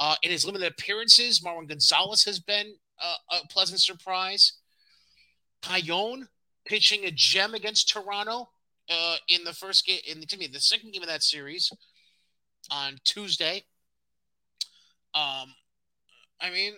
Uh, 0.00 0.16
in 0.22 0.30
his 0.30 0.46
limited 0.46 0.66
appearances, 0.66 1.40
Marwin 1.40 1.68
Gonzalez 1.68 2.24
has 2.24 2.40
been 2.40 2.74
uh, 3.00 3.16
a 3.30 3.46
pleasant 3.48 3.80
surprise. 3.80 4.54
Taillon 5.62 6.26
pitching 6.64 7.04
a 7.04 7.10
gem 7.10 7.52
against 7.52 7.90
Toronto 7.90 8.48
uh, 8.90 9.16
in 9.28 9.44
the 9.44 9.52
first 9.52 9.86
game, 9.86 10.00
in 10.08 10.20
the, 10.20 10.48
the 10.48 10.58
second 10.58 10.92
game 10.92 11.02
of 11.02 11.08
that 11.08 11.22
series 11.22 11.70
on 12.70 12.96
Tuesday. 13.04 13.64
Um, 15.14 15.52
I 16.40 16.50
mean, 16.50 16.72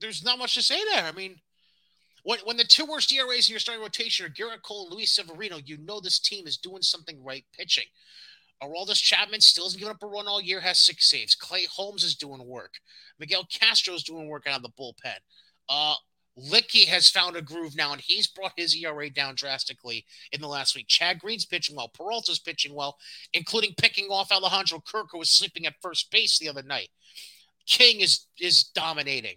there's 0.00 0.24
not 0.24 0.40
much 0.40 0.54
to 0.54 0.62
say 0.62 0.80
there. 0.92 1.04
I 1.04 1.12
mean, 1.12 1.36
when, 2.24 2.40
when 2.40 2.56
the 2.56 2.64
two 2.64 2.84
worst 2.84 3.12
ERAs 3.12 3.48
in 3.48 3.52
your 3.52 3.60
starting 3.60 3.82
rotation 3.82 4.26
are 4.26 4.30
Gerrit 4.30 4.62
Cole 4.62 4.86
and 4.86 4.94
Luis 4.94 5.14
Severino, 5.14 5.58
you 5.64 5.78
know 5.78 6.00
this 6.00 6.18
team 6.18 6.48
is 6.48 6.56
doing 6.56 6.82
something 6.82 7.22
right 7.22 7.44
pitching. 7.56 7.86
Aroldis 8.62 9.02
Chapman 9.02 9.40
still 9.40 9.64
hasn't 9.64 9.80
given 9.80 9.94
up 9.94 10.02
a 10.02 10.06
run 10.06 10.26
all 10.26 10.40
year, 10.40 10.60
has 10.60 10.78
six 10.78 11.08
saves. 11.08 11.34
Clay 11.34 11.66
Holmes 11.70 12.02
is 12.02 12.16
doing 12.16 12.44
work. 12.46 12.74
Miguel 13.18 13.46
Castro 13.50 13.94
is 13.94 14.02
doing 14.02 14.28
work 14.28 14.46
out 14.46 14.56
of 14.56 14.62
the 14.62 14.70
bullpen. 14.70 15.18
Uh, 15.68 15.94
Luetge 16.38 16.86
has 16.86 17.10
found 17.10 17.36
a 17.36 17.42
groove 17.42 17.76
now, 17.76 17.92
and 17.92 18.00
he's 18.00 18.26
brought 18.26 18.52
his 18.56 18.76
ERA 18.76 19.10
down 19.10 19.34
drastically 19.34 20.04
in 20.32 20.40
the 20.40 20.48
last 20.48 20.76
week. 20.76 20.86
Chad 20.86 21.18
Green's 21.18 21.44
pitching 21.44 21.76
well. 21.76 21.88
Peralta's 21.88 22.38
pitching 22.38 22.74
well, 22.74 22.96
including 23.32 23.74
picking 23.76 24.06
off 24.06 24.30
Alejandro 24.30 24.80
Kirk, 24.86 25.08
who 25.10 25.18
was 25.18 25.30
sleeping 25.30 25.66
at 25.66 25.80
first 25.82 26.10
base 26.10 26.38
the 26.38 26.48
other 26.48 26.62
night. 26.62 26.90
King 27.66 28.00
is 28.00 28.26
is 28.40 28.64
dominating. 28.64 29.36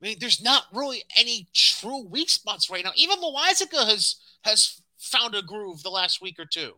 I 0.00 0.04
mean, 0.04 0.16
there's 0.20 0.42
not 0.42 0.64
really 0.72 1.02
any 1.16 1.48
true 1.52 2.06
weak 2.06 2.30
spots 2.30 2.70
right 2.70 2.84
now. 2.84 2.92
Even 2.96 3.18
Loaisiga 3.18 3.86
has 3.86 4.16
has 4.42 4.80
found 4.98 5.34
a 5.34 5.42
groove 5.42 5.82
the 5.82 5.90
last 5.90 6.22
week 6.22 6.38
or 6.38 6.46
two. 6.46 6.74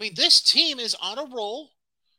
I 0.00 0.04
mean, 0.04 0.14
this 0.16 0.40
team 0.40 0.78
is 0.78 0.96
on 1.00 1.18
a 1.18 1.26
roll. 1.34 1.72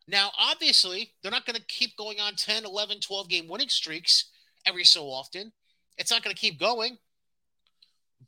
Now, 0.08 0.32
obviously, 0.38 1.14
they're 1.22 1.32
not 1.32 1.46
going 1.46 1.56
to 1.56 1.66
keep 1.66 1.98
going 1.98 2.20
on 2.20 2.36
10, 2.36 2.66
11, 2.66 3.00
12 3.00 3.30
game 3.30 3.48
winning 3.48 3.70
streaks 3.70 4.26
every 4.66 4.84
so 4.84 5.06
often. 5.06 5.52
It's 5.98 6.12
not 6.12 6.24
going 6.24 6.36
to 6.36 6.40
keep 6.40 6.60
going. 6.60 6.98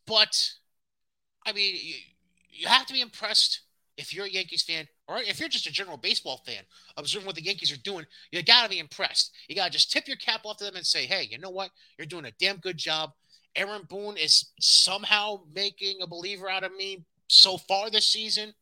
But, 0.08 0.50
I 1.46 1.52
mean, 1.54 1.76
you, 1.80 1.96
you 2.50 2.68
have 2.68 2.88
to 2.88 2.94
be 2.94 3.02
impressed 3.02 3.62
if 3.96 4.12
you're 4.14 4.26
a 4.26 4.30
Yankees 4.30 4.64
fan, 4.64 4.88
or 5.08 5.18
if 5.20 5.40
you're 5.40 5.50
just 5.50 5.68
a 5.68 5.72
general 5.72 5.98
baseball 5.98 6.42
fan, 6.48 6.64
observing 6.98 7.28
what 7.28 7.36
the 7.36 7.44
Yankees 7.44 7.72
are 7.72 7.78
doing, 7.78 8.06
you 8.32 8.42
got 8.42 8.64
to 8.64 8.70
be 8.70 8.80
impressed. 8.80 9.32
You 9.48 9.56
got 9.56 9.66
to 9.66 9.72
just 9.72 9.92
tip 9.92 10.08
your 10.08 10.18
cap 10.18 10.42
off 10.46 10.58
to 10.58 10.64
them 10.64 10.76
and 10.76 10.86
say, 10.86 11.06
hey, 11.06 11.28
you 11.30 11.38
know 11.38 11.52
what? 11.52 11.70
You're 11.98 12.08
doing 12.08 12.26
a 12.26 12.32
damn 12.40 12.58
good 12.58 12.78
job. 12.78 13.12
Aaron 13.56 13.84
Boone 13.88 14.18
is 14.18 14.52
somehow 14.60 15.42
making 15.54 16.02
a 16.02 16.08
believer 16.08 16.50
out 16.50 16.64
of 16.64 16.76
me 16.76 17.06
so 17.28 17.58
far 17.58 17.92
this 17.92 18.08
season. 18.08 18.56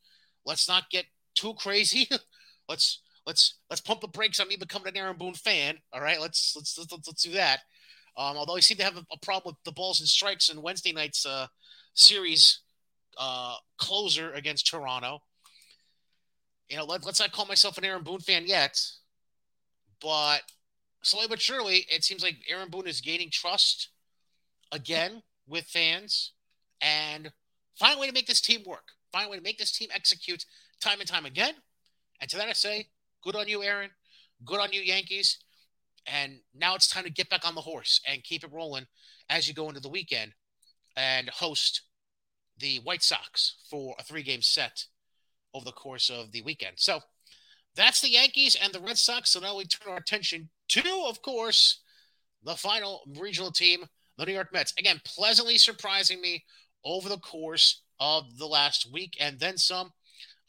Let's 0.45 0.67
not 0.67 0.89
get 0.89 1.05
too 1.35 1.53
crazy. 1.55 2.09
let's 2.69 3.01
let's 3.25 3.55
let's 3.69 3.81
pump 3.81 4.01
the 4.01 4.07
brakes 4.07 4.39
on 4.39 4.47
me 4.47 4.55
becoming 4.55 4.87
an 4.89 4.97
Aaron 4.97 5.17
Boone 5.17 5.33
fan. 5.33 5.77
All 5.93 6.01
right, 6.01 6.19
let's 6.19 6.53
let's 6.55 6.77
let's, 6.77 6.91
let's, 6.91 7.07
let's 7.07 7.23
do 7.23 7.31
that. 7.31 7.59
Um, 8.17 8.37
although 8.37 8.55
he 8.55 8.61
seemed 8.61 8.79
to 8.79 8.85
have 8.85 8.97
a, 8.97 9.05
a, 9.11 9.17
problem 9.19 9.53
with 9.53 9.63
the 9.63 9.71
balls 9.71 10.01
and 10.01 10.09
strikes 10.09 10.49
in 10.49 10.61
Wednesday 10.61 10.91
night's 10.91 11.25
uh, 11.25 11.47
series 11.93 12.59
uh, 13.17 13.55
closer 13.77 14.33
against 14.33 14.67
Toronto. 14.67 15.19
You 16.67 16.77
know, 16.77 16.85
let, 16.85 17.05
us 17.05 17.19
not 17.19 17.31
call 17.31 17.45
myself 17.45 17.77
an 17.77 17.85
Aaron 17.85 18.03
Boone 18.03 18.19
fan 18.19 18.45
yet, 18.45 18.81
but 20.01 20.41
slowly 21.03 21.27
but 21.29 21.41
surely, 21.41 21.85
it 21.89 22.03
seems 22.03 22.23
like 22.23 22.37
Aaron 22.49 22.69
Boone 22.69 22.87
is 22.87 23.01
gaining 23.01 23.29
trust 23.31 23.89
again 24.71 25.23
with 25.47 25.65
fans 25.65 26.33
and 26.81 27.31
find 27.77 27.97
a 27.97 27.99
way 27.99 28.07
to 28.07 28.13
make 28.13 28.27
this 28.27 28.41
team 28.41 28.61
work. 28.65 28.89
Find 29.11 29.27
a 29.27 29.29
way 29.29 29.37
to 29.37 29.43
make 29.43 29.57
this 29.57 29.71
team 29.71 29.89
execute 29.93 30.45
time 30.79 30.99
and 30.99 31.09
time 31.09 31.25
again. 31.25 31.53
And 32.19 32.29
to 32.29 32.37
that 32.37 32.47
I 32.47 32.53
say, 32.53 32.87
good 33.23 33.35
on 33.35 33.47
you, 33.47 33.63
Aaron. 33.63 33.89
Good 34.45 34.59
on 34.59 34.71
you, 34.71 34.81
Yankees. 34.81 35.37
And 36.07 36.39
now 36.55 36.75
it's 36.75 36.87
time 36.87 37.03
to 37.03 37.11
get 37.11 37.29
back 37.29 37.47
on 37.47 37.55
the 37.55 37.61
horse 37.61 38.01
and 38.07 38.23
keep 38.23 38.43
it 38.43 38.51
rolling 38.51 38.85
as 39.29 39.47
you 39.47 39.53
go 39.53 39.67
into 39.69 39.81
the 39.81 39.89
weekend 39.89 40.33
and 40.95 41.29
host 41.29 41.81
the 42.57 42.79
White 42.79 43.03
Sox 43.03 43.55
for 43.69 43.95
a 43.99 44.03
three 44.03 44.23
game 44.23 44.41
set 44.41 44.85
over 45.53 45.65
the 45.65 45.71
course 45.71 46.09
of 46.09 46.31
the 46.31 46.41
weekend. 46.41 46.73
So 46.77 47.01
that's 47.75 48.01
the 48.01 48.11
Yankees 48.11 48.57
and 48.61 48.73
the 48.73 48.79
Red 48.79 48.97
Sox. 48.97 49.29
So 49.31 49.39
now 49.39 49.57
we 49.57 49.65
turn 49.65 49.91
our 49.91 49.99
attention 49.99 50.49
to, 50.69 51.05
of 51.07 51.21
course, 51.21 51.81
the 52.43 52.55
final 52.55 53.01
regional 53.19 53.51
team, 53.51 53.85
the 54.17 54.25
New 54.25 54.33
York 54.33 54.51
Mets. 54.53 54.73
Again, 54.77 55.01
pleasantly 55.05 55.57
surprising 55.57 56.19
me 56.21 56.43
over 56.83 57.09
the 57.09 57.17
course 57.17 57.83
of 58.01 58.37
the 58.37 58.47
last 58.47 58.91
week 58.91 59.15
and 59.21 59.39
then 59.39 59.57
some. 59.57 59.93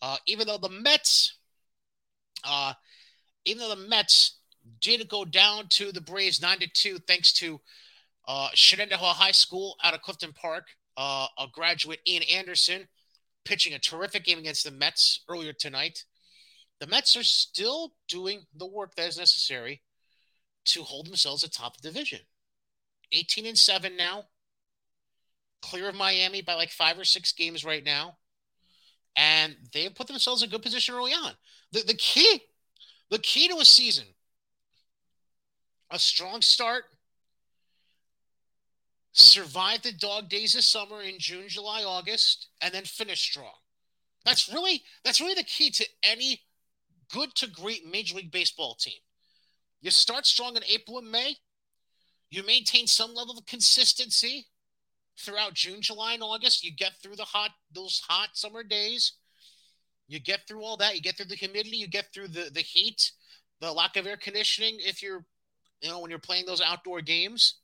Uh, 0.01 0.17
even 0.27 0.49
though 0.49 0.59
the 0.59 0.71
Mets, 0.71 1.39
uh, 2.43 2.73
even 3.45 3.61
though 3.61 3.75
the 3.75 3.89
Mets 3.89 4.39
did 4.81 5.07
go 5.09 5.25
down 5.25 5.67
to 5.69 5.93
the 5.93 6.01
Braves 6.01 6.43
nine 6.43 6.59
to 6.59 6.67
two, 6.67 6.99
thanks 7.07 7.33
to 7.35 7.61
uh, 8.27 8.49
Shenendehowa 8.55 9.13
High 9.13 9.33
School 9.33 9.77
out 9.85 9.95
of 9.95 10.03
Clifton 10.03 10.33
Park, 10.33 10.65
uh, 10.97 11.27
a 11.39 11.47
graduate 11.53 12.01
Ian 12.09 12.23
Anderson 12.25 12.89
pitching 13.45 13.75
a 13.75 13.79
terrific 13.79 14.25
game 14.25 14.39
against 14.39 14.65
the 14.65 14.71
Mets 14.71 15.23
earlier 15.29 15.53
tonight. 15.53 16.05
The 16.81 16.87
Mets 16.87 17.17
are 17.17 17.23
still 17.23 17.93
doing 18.09 18.47
the 18.57 18.67
work 18.67 18.95
that 18.95 19.09
is 19.09 19.19
necessary 19.19 19.83
to 20.65 20.83
hold 20.83 21.07
themselves 21.07 21.45
atop 21.45 21.77
the 21.77 21.89
division. 21.89 22.21
18 23.13 23.47
and 23.47 23.59
7 23.59 23.97
now, 23.97 24.25
clear 25.63 25.89
of 25.89 25.95
Miami 25.95 26.43
by 26.43 26.55
like 26.55 26.71
five 26.71 26.99
or 26.99 27.05
six 27.05 27.33
games 27.33 27.65
right 27.65 27.85
now. 27.85 28.17
And 29.17 29.57
they 29.73 29.85
have 29.85 29.95
put 29.95 30.07
themselves 30.07 30.43
in 30.43 30.49
a 30.49 30.53
good 30.53 30.63
position 30.63 30.95
early 30.95 31.13
on. 31.13 31.33
The, 31.73 31.83
the 31.87 31.95
key, 31.95 32.43
the 33.11 33.19
key 33.19 33.49
to 33.49 33.57
a 33.57 33.65
season, 33.65 34.05
a 35.91 35.99
strong 35.99 36.43
start, 36.43 36.85
survive 39.13 39.83
the 39.83 39.93
dog 39.93 40.29
days 40.29 40.55
of 40.55 40.65
summer 40.65 41.03
in 41.03 41.19
June, 41.19 41.45
July, 41.49 41.85
August, 41.85 42.49
and 42.61 42.73
then 42.73 42.85
finish 42.85 43.21
strong. 43.21 43.55
That's 44.25 44.53
really 44.53 44.83
that's 45.05 45.21
really 45.21 45.35
the 45.35 45.43
key 45.43 45.71
to 45.71 45.87
any 46.03 46.41
good 47.13 47.35
to 47.37 47.51
great 47.51 47.87
Major 47.91 48.17
League 48.17 48.31
Baseball 48.31 48.75
team. 48.75 49.01
You 49.81 49.91
start 49.91 50.27
strong 50.27 50.57
in 50.57 50.63
April 50.65 50.99
and 50.99 51.11
May. 51.11 51.37
You 52.31 52.47
maintain 52.47 52.87
some 52.87 53.15
level 53.15 53.37
of 53.37 53.47
consistency 53.47 54.47
throughout 55.19 55.55
June, 55.55 55.81
July, 55.81 56.15
and 56.15 56.23
August. 56.23 56.65
You 56.65 56.73
get 56.73 56.93
through 57.03 57.17
the 57.17 57.25
hot 57.25 57.51
those 57.73 58.03
hot 58.09 58.31
summer 58.35 58.63
days. 58.63 59.13
You 60.09 60.21
get 60.21 60.47
through 60.47 60.63
all 60.63 60.77
that. 60.79 60.95
You 60.95 61.01
get 61.01 61.17
through 61.17 61.27
the 61.27 61.37
humidity. 61.37 61.77
You 61.77 61.89
get 61.89 62.13
through 62.13 62.29
the 62.29 62.51
the 62.53 62.61
heat, 62.61 63.13
the 63.61 63.73
lack 63.73 63.97
of 63.97 64.07
air 64.07 64.17
conditioning. 64.17 64.77
If 64.79 65.03
you're, 65.03 65.25
you 65.81 65.91
know, 65.91 66.01
when 66.01 66.11
you're 66.11 66.19
playing 66.19 66.47
those 66.47 66.61
outdoor 66.61 67.01
games, 67.01 67.61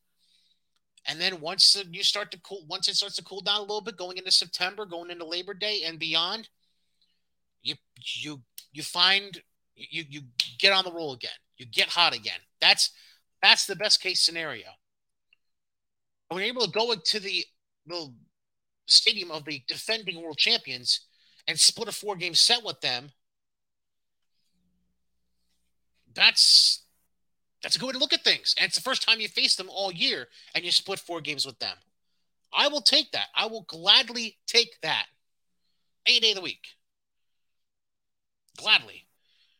and 1.06 1.20
then 1.20 1.40
once 1.40 1.82
you 1.90 2.02
start 2.02 2.30
to 2.32 2.40
cool, 2.40 2.64
once 2.68 2.88
it 2.88 2.96
starts 2.96 3.16
to 3.16 3.24
cool 3.24 3.40
down 3.40 3.58
a 3.58 3.62
little 3.62 3.80
bit, 3.80 3.96
going 3.96 4.16
into 4.16 4.30
September, 4.30 4.86
going 4.86 5.10
into 5.10 5.24
Labor 5.24 5.54
Day 5.54 5.82
and 5.86 5.98
beyond, 5.98 6.48
you 7.62 7.74
you 8.00 8.40
you 8.72 8.82
find 8.82 9.42
you 9.74 10.04
you 10.08 10.22
get 10.58 10.72
on 10.72 10.84
the 10.84 10.92
roll 10.92 11.12
again. 11.12 11.30
You 11.56 11.66
get 11.66 11.88
hot 11.88 12.14
again. 12.14 12.38
That's 12.60 12.90
that's 13.42 13.66
the 13.66 13.76
best 13.76 14.00
case 14.00 14.20
scenario 14.20 14.66
when 16.28 16.40
you're 16.40 16.49
able 16.49 16.66
to 16.66 16.70
go 16.70 16.92
into 16.92 17.20
the 17.20 17.44
the 17.87 18.12
stadium 18.87 19.30
of 19.30 19.44
the 19.44 19.62
defending 19.66 20.20
world 20.23 20.37
champions 20.37 21.00
and 21.47 21.58
split 21.58 21.88
a 21.88 21.92
four 21.92 22.16
game 22.16 22.35
set 22.35 22.62
with 22.62 22.80
them, 22.80 23.11
that's 26.14 26.82
that's 27.62 27.76
a 27.76 27.78
good 27.78 27.87
way 27.87 27.92
to 27.92 27.99
look 27.99 28.12
at 28.12 28.23
things. 28.23 28.54
And 28.58 28.66
it's 28.66 28.76
the 28.76 28.82
first 28.82 29.02
time 29.02 29.20
you 29.20 29.28
face 29.28 29.56
them 29.56 29.68
all 29.70 29.90
year 29.90 30.28
and 30.54 30.64
you 30.64 30.70
split 30.70 30.99
four 30.99 31.20
games 31.20 31.44
with 31.44 31.58
them. 31.58 31.76
I 32.52 32.68
will 32.68 32.80
take 32.80 33.12
that. 33.12 33.26
I 33.35 33.47
will 33.47 33.62
gladly 33.62 34.38
take 34.47 34.80
that 34.82 35.06
any 36.06 36.20
day 36.20 36.30
of 36.30 36.37
the 36.37 36.42
week. 36.42 36.66
Gladly. 38.56 39.06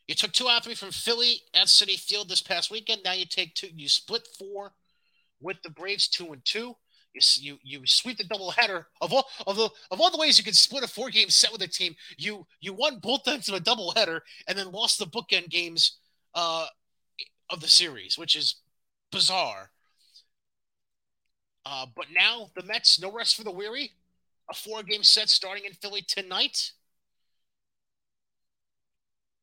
You 0.07 0.15
took 0.15 0.33
two 0.33 0.49
out 0.49 0.59
of 0.59 0.65
three 0.65 0.75
from 0.75 0.91
Philly 0.91 1.43
at 1.53 1.67
Citi 1.67 1.99
Field 1.99 2.29
this 2.29 2.41
past 2.41 2.71
weekend. 2.71 3.03
Now 3.05 3.13
you 3.13 3.27
take 3.27 3.55
two, 3.55 3.69
you 3.75 3.89
split 3.89 4.27
four 4.39 4.73
with 5.41 5.61
the 5.63 5.71
Braves 5.71 6.09
two 6.09 6.33
and 6.33 6.45
two. 6.45 6.75
You 7.15 7.21
you, 7.37 7.59
you 7.63 7.87
sweep 7.87 8.19
the 8.19 8.25
doubleheader 8.25 8.85
of 9.01 9.13
all 9.13 9.27
of 9.47 9.57
the 9.57 9.71
of 9.91 10.01
all 10.01 10.11
the 10.11 10.19
ways 10.19 10.39
you 10.39 10.45
could 10.45 10.57
split 10.57 10.85
a 10.85 10.89
four 10.89 11.11
game 11.11 11.31
set 11.31 11.53
with 11.53 11.63
a 11.63 11.69
team. 11.69 11.97
You 12.17 12.47
you 12.61 12.73
won 12.73 12.99
both 12.99 13.27
ends 13.27 13.49
of 13.49 13.55
a 13.55 13.61
doubleheader 13.61 14.21
and 14.47 14.59
then 14.59 14.71
lost 14.71 14.99
the 14.99 15.07
bookend 15.07 15.49
games 15.49 15.99
uh, 16.35 16.67
of 17.51 17.61
the 17.61 17.69
series, 17.69 18.19
which 18.19 18.37
is 18.37 18.57
bizarre. 19.11 19.71
Uh, 21.65 21.87
but 21.95 22.07
now 22.15 22.51
the 22.57 22.63
Mets, 22.63 23.01
no 23.01 23.13
rest 23.13 23.37
for 23.37 23.45
the 23.45 23.51
weary. 23.51 23.93
A 24.51 24.55
four 24.55 24.83
game 24.83 25.03
set 25.03 25.29
starting 25.29 25.65
in 25.65 25.73
Philly 25.73 26.03
tonight. 26.03 26.73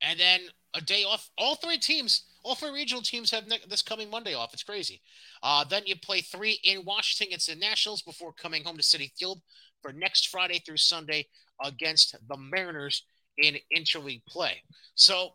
And 0.01 0.19
then 0.19 0.41
a 0.73 0.81
day 0.81 1.03
off. 1.03 1.29
All 1.37 1.55
three 1.55 1.77
teams 1.77 2.23
all 2.45 2.53
three 2.53 2.69
regional 2.69 3.01
teams 3.01 3.31
have 3.31 3.47
ne- 3.47 3.59
this 3.67 3.81
coming 3.81 4.07
Monday 4.07 4.35
off. 4.35 4.53
It's 4.53 4.61
crazy. 4.61 5.01
Uh, 5.41 5.63
then 5.63 5.81
you 5.87 5.95
play 5.95 6.21
three 6.21 6.59
in 6.63 6.85
Washington 6.85 7.29
against 7.29 7.47
the 7.47 7.55
Nationals 7.55 8.03
before 8.03 8.33
coming 8.33 8.63
home 8.63 8.77
to 8.77 8.83
Citi 8.83 9.11
Field 9.17 9.41
for 9.81 9.91
next 9.91 10.27
Friday 10.27 10.59
through 10.59 10.77
Sunday 10.77 11.25
against 11.63 12.15
the 12.29 12.37
Mariners 12.37 13.03
in 13.39 13.57
interleague 13.75 14.23
play. 14.27 14.61
So 14.93 15.33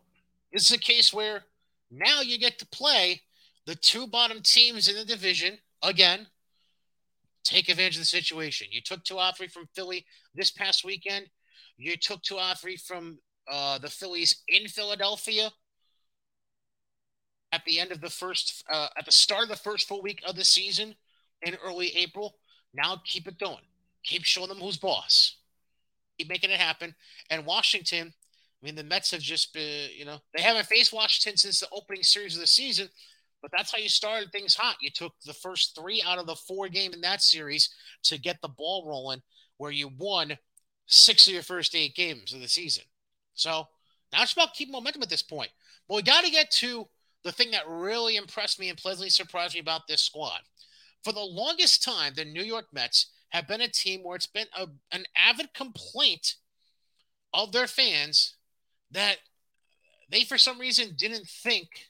this 0.53 0.71
is 0.71 0.71
a 0.71 0.79
case 0.79 1.13
where 1.13 1.43
now 1.91 2.21
you 2.21 2.39
get 2.39 2.57
to 2.59 2.67
play 2.67 3.21
the 3.65 3.75
two 3.75 4.07
bottom 4.07 4.39
teams 4.41 4.87
in 4.87 4.95
the 4.95 5.03
division 5.03 5.57
again. 5.83 6.27
Take 7.43 7.67
advantage 7.67 7.97
of 7.97 8.03
the 8.03 8.05
situation. 8.05 8.67
You 8.71 8.79
took 8.81 9.03
two 9.03 9.19
out 9.19 9.35
three 9.35 9.47
from 9.49 9.67
Philly 9.75 10.05
this 10.33 10.49
past 10.49 10.85
weekend. 10.85 11.25
You 11.77 11.97
took 11.97 12.21
two 12.21 12.39
out 12.39 12.61
three 12.61 12.77
from 12.77 13.19
uh, 13.51 13.79
the 13.79 13.89
Phillies 13.89 14.43
in 14.47 14.69
Philadelphia 14.69 15.51
at 17.51 17.63
the 17.65 17.79
end 17.79 17.91
of 17.91 18.01
the 18.01 18.09
first, 18.09 18.63
uh, 18.71 18.87
at 18.97 19.05
the 19.05 19.11
start 19.11 19.43
of 19.43 19.49
the 19.49 19.55
first 19.55 19.87
full 19.87 20.01
week 20.01 20.21
of 20.25 20.35
the 20.35 20.45
season 20.45 20.95
in 21.41 21.55
early 21.65 21.95
April. 21.97 22.35
Now 22.73 23.01
keep 23.05 23.27
it 23.27 23.39
going. 23.39 23.63
Keep 24.03 24.23
showing 24.23 24.49
them 24.49 24.59
who's 24.59 24.77
boss. 24.77 25.37
Keep 26.17 26.29
making 26.29 26.51
it 26.51 26.59
happen. 26.59 26.95
And 27.29 27.45
Washington, 27.45 28.13
I 28.61 28.65
mean, 28.65 28.75
the 28.75 28.83
Mets 28.83 29.11
have 29.11 29.21
just 29.21 29.53
been, 29.53 29.89
you 29.95 30.05
know, 30.05 30.19
they 30.35 30.41
haven't 30.41 30.67
faced 30.67 30.93
Washington 30.93 31.37
since 31.37 31.59
the 31.59 31.67
opening 31.71 32.03
series 32.03 32.35
of 32.35 32.41
the 32.41 32.47
season, 32.47 32.89
but 33.41 33.51
that's 33.51 33.71
how 33.71 33.79
you 33.79 33.89
started 33.89 34.31
things 34.31 34.55
hot. 34.55 34.77
You 34.81 34.91
took 34.91 35.13
the 35.25 35.33
first 35.33 35.75
three 35.75 36.03
out 36.05 36.19
of 36.19 36.27
the 36.27 36.35
four 36.35 36.69
game 36.69 36.93
in 36.93 37.01
that 37.01 37.21
series 37.21 37.69
to 38.03 38.19
get 38.19 38.37
the 38.41 38.47
ball 38.47 38.85
rolling, 38.87 39.21
where 39.57 39.71
you 39.71 39.89
won 39.97 40.37
six 40.85 41.27
of 41.27 41.33
your 41.33 41.43
first 41.43 41.75
eight 41.75 41.95
games 41.95 42.33
of 42.33 42.41
the 42.41 42.47
season. 42.47 42.83
So 43.33 43.67
now 44.13 44.23
it's 44.23 44.33
about 44.33 44.53
keeping 44.53 44.73
momentum 44.73 45.01
at 45.01 45.09
this 45.09 45.23
point. 45.23 45.51
But 45.87 45.95
we 45.95 46.01
got 46.03 46.23
to 46.23 46.31
get 46.31 46.51
to 46.51 46.87
the 47.23 47.31
thing 47.31 47.51
that 47.51 47.67
really 47.67 48.15
impressed 48.15 48.59
me 48.59 48.69
and 48.69 48.77
pleasantly 48.77 49.09
surprised 49.09 49.53
me 49.53 49.59
about 49.59 49.87
this 49.87 50.01
squad. 50.01 50.41
For 51.03 51.13
the 51.13 51.19
longest 51.19 51.83
time, 51.83 52.13
the 52.15 52.25
New 52.25 52.43
York 52.43 52.67
Mets 52.73 53.07
have 53.29 53.47
been 53.47 53.61
a 53.61 53.67
team 53.67 54.01
where 54.03 54.15
it's 54.15 54.27
been 54.27 54.47
a, 54.57 54.67
an 54.91 55.05
avid 55.15 55.53
complaint 55.53 56.35
of 57.33 57.51
their 57.51 57.67
fans 57.67 58.35
that 58.91 59.17
they, 60.09 60.23
for 60.23 60.37
some 60.37 60.59
reason, 60.59 60.95
didn't 60.97 61.27
think 61.27 61.87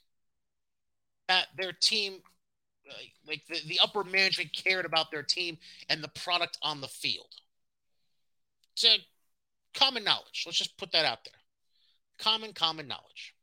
that 1.28 1.48
their 1.58 1.72
team, 1.72 2.20
like 3.28 3.42
the, 3.48 3.60
the 3.68 3.80
upper 3.80 4.04
management, 4.04 4.54
cared 4.54 4.86
about 4.86 5.12
their 5.12 5.24
team 5.24 5.58
and 5.90 6.04
the 6.04 6.10
product 6.10 6.58
on 6.62 6.82
the 6.82 6.88
field. 6.88 7.34
It's 8.74 8.86
a 8.86 8.98
common 9.74 10.04
knowledge. 10.04 10.44
Let's 10.46 10.58
just 10.58 10.78
put 10.78 10.92
that 10.92 11.06
out 11.06 11.24
there. 11.26 11.40
Common, 12.20 12.54
common 12.54 12.88
knowledge. 12.88 13.34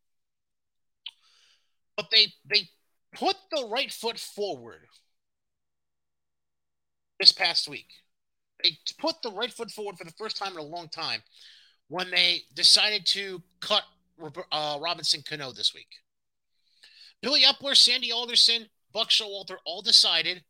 But 1.98 2.12
they 2.12 2.32
they 2.48 2.70
put 3.12 3.34
the 3.50 3.68
right 3.72 3.92
foot 3.92 4.20
forward 4.20 4.86
this 7.18 7.32
past 7.32 7.68
week. 7.68 7.88
They 8.62 8.78
put 9.00 9.20
the 9.22 9.32
right 9.32 9.52
foot 9.52 9.72
forward 9.72 9.98
for 9.98 10.04
the 10.04 10.12
first 10.12 10.36
time 10.36 10.52
in 10.52 10.58
a 10.58 10.62
long 10.62 10.88
time 10.88 11.22
when 11.88 12.08
they 12.12 12.42
decided 12.54 13.04
to 13.06 13.42
cut 13.60 13.82
uh, 14.52 14.78
Robinson 14.80 15.22
Cano 15.28 15.50
this 15.50 15.74
week. 15.74 15.88
Billy 17.20 17.42
Eppler, 17.42 17.74
Sandy 17.74 18.12
Alderson, 18.12 18.66
Buck 18.92 19.08
Showalter 19.08 19.56
all 19.64 19.82
decided 19.82 20.44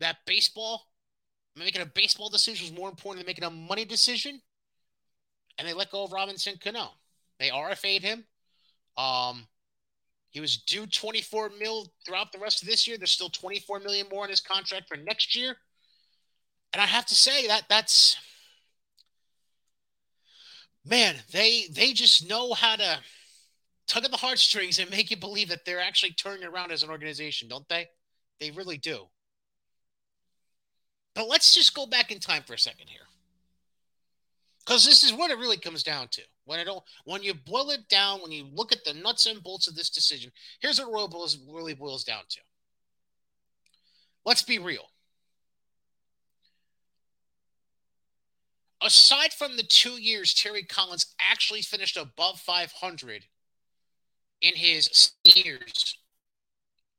that 0.00 0.18
baseball, 0.26 0.88
making 1.56 1.80
a 1.80 1.86
baseball 1.86 2.28
decision 2.28 2.66
was 2.66 2.78
more 2.78 2.90
important 2.90 3.24
than 3.24 3.30
making 3.30 3.44
a 3.44 3.50
money 3.50 3.86
decision. 3.86 4.42
And 5.56 5.66
they 5.66 5.72
let 5.72 5.90
go 5.90 6.04
of 6.04 6.12
Robinson 6.12 6.56
Cano. 6.62 6.90
They 7.38 7.48
RFA'd 7.48 8.02
him. 8.02 8.24
Um, 8.98 9.46
he 10.32 10.40
was 10.40 10.56
due 10.56 10.86
24 10.86 11.50
mil 11.60 11.86
throughout 12.04 12.32
the 12.32 12.38
rest 12.38 12.62
of 12.62 12.68
this 12.68 12.88
year. 12.88 12.96
There's 12.96 13.10
still 13.12 13.28
24 13.28 13.80
million 13.80 14.06
more 14.10 14.24
in 14.24 14.30
his 14.30 14.40
contract 14.40 14.88
for 14.88 14.96
next 14.96 15.36
year. 15.36 15.56
And 16.72 16.80
I 16.80 16.86
have 16.86 17.04
to 17.06 17.14
say 17.14 17.46
that 17.48 17.64
that's 17.68 18.16
man, 20.86 21.16
they 21.32 21.66
they 21.70 21.92
just 21.92 22.28
know 22.28 22.54
how 22.54 22.76
to 22.76 22.98
tug 23.86 24.04
at 24.04 24.10
the 24.10 24.16
heartstrings 24.16 24.78
and 24.78 24.90
make 24.90 25.10
you 25.10 25.18
believe 25.18 25.50
that 25.50 25.66
they're 25.66 25.80
actually 25.80 26.12
turning 26.12 26.44
around 26.44 26.72
as 26.72 26.82
an 26.82 26.88
organization, 26.88 27.46
don't 27.46 27.68
they? 27.68 27.88
They 28.40 28.50
really 28.50 28.78
do. 28.78 29.08
But 31.14 31.28
let's 31.28 31.54
just 31.54 31.74
go 31.74 31.84
back 31.84 32.10
in 32.10 32.20
time 32.20 32.42
for 32.42 32.54
a 32.54 32.58
second 32.58 32.88
here. 32.88 33.02
Because 34.64 34.84
this 34.84 35.02
is 35.02 35.12
what 35.12 35.30
it 35.30 35.38
really 35.38 35.56
comes 35.56 35.82
down 35.82 36.08
to. 36.12 36.22
When 36.44 36.60
it 36.60 36.68
all, 36.68 36.86
when 37.04 37.22
you 37.22 37.34
boil 37.34 37.70
it 37.70 37.88
down, 37.88 38.20
when 38.20 38.30
you 38.30 38.46
look 38.52 38.72
at 38.72 38.84
the 38.84 38.94
nuts 38.94 39.26
and 39.26 39.42
bolts 39.42 39.66
of 39.66 39.74
this 39.74 39.90
decision, 39.90 40.30
here's 40.60 40.80
what 40.80 40.88
it 40.88 41.38
really 41.52 41.74
boils 41.74 42.04
down 42.04 42.22
to. 42.28 42.40
Let's 44.24 44.42
be 44.42 44.58
real. 44.58 44.86
aside 48.84 49.32
from 49.32 49.56
the 49.56 49.62
two 49.62 50.00
years 50.00 50.34
Terry 50.34 50.62
Collins 50.62 51.14
actually 51.20 51.62
finished 51.62 51.96
above 51.96 52.40
500 52.40 53.24
in 54.40 54.54
his 54.54 55.12
years 55.24 55.98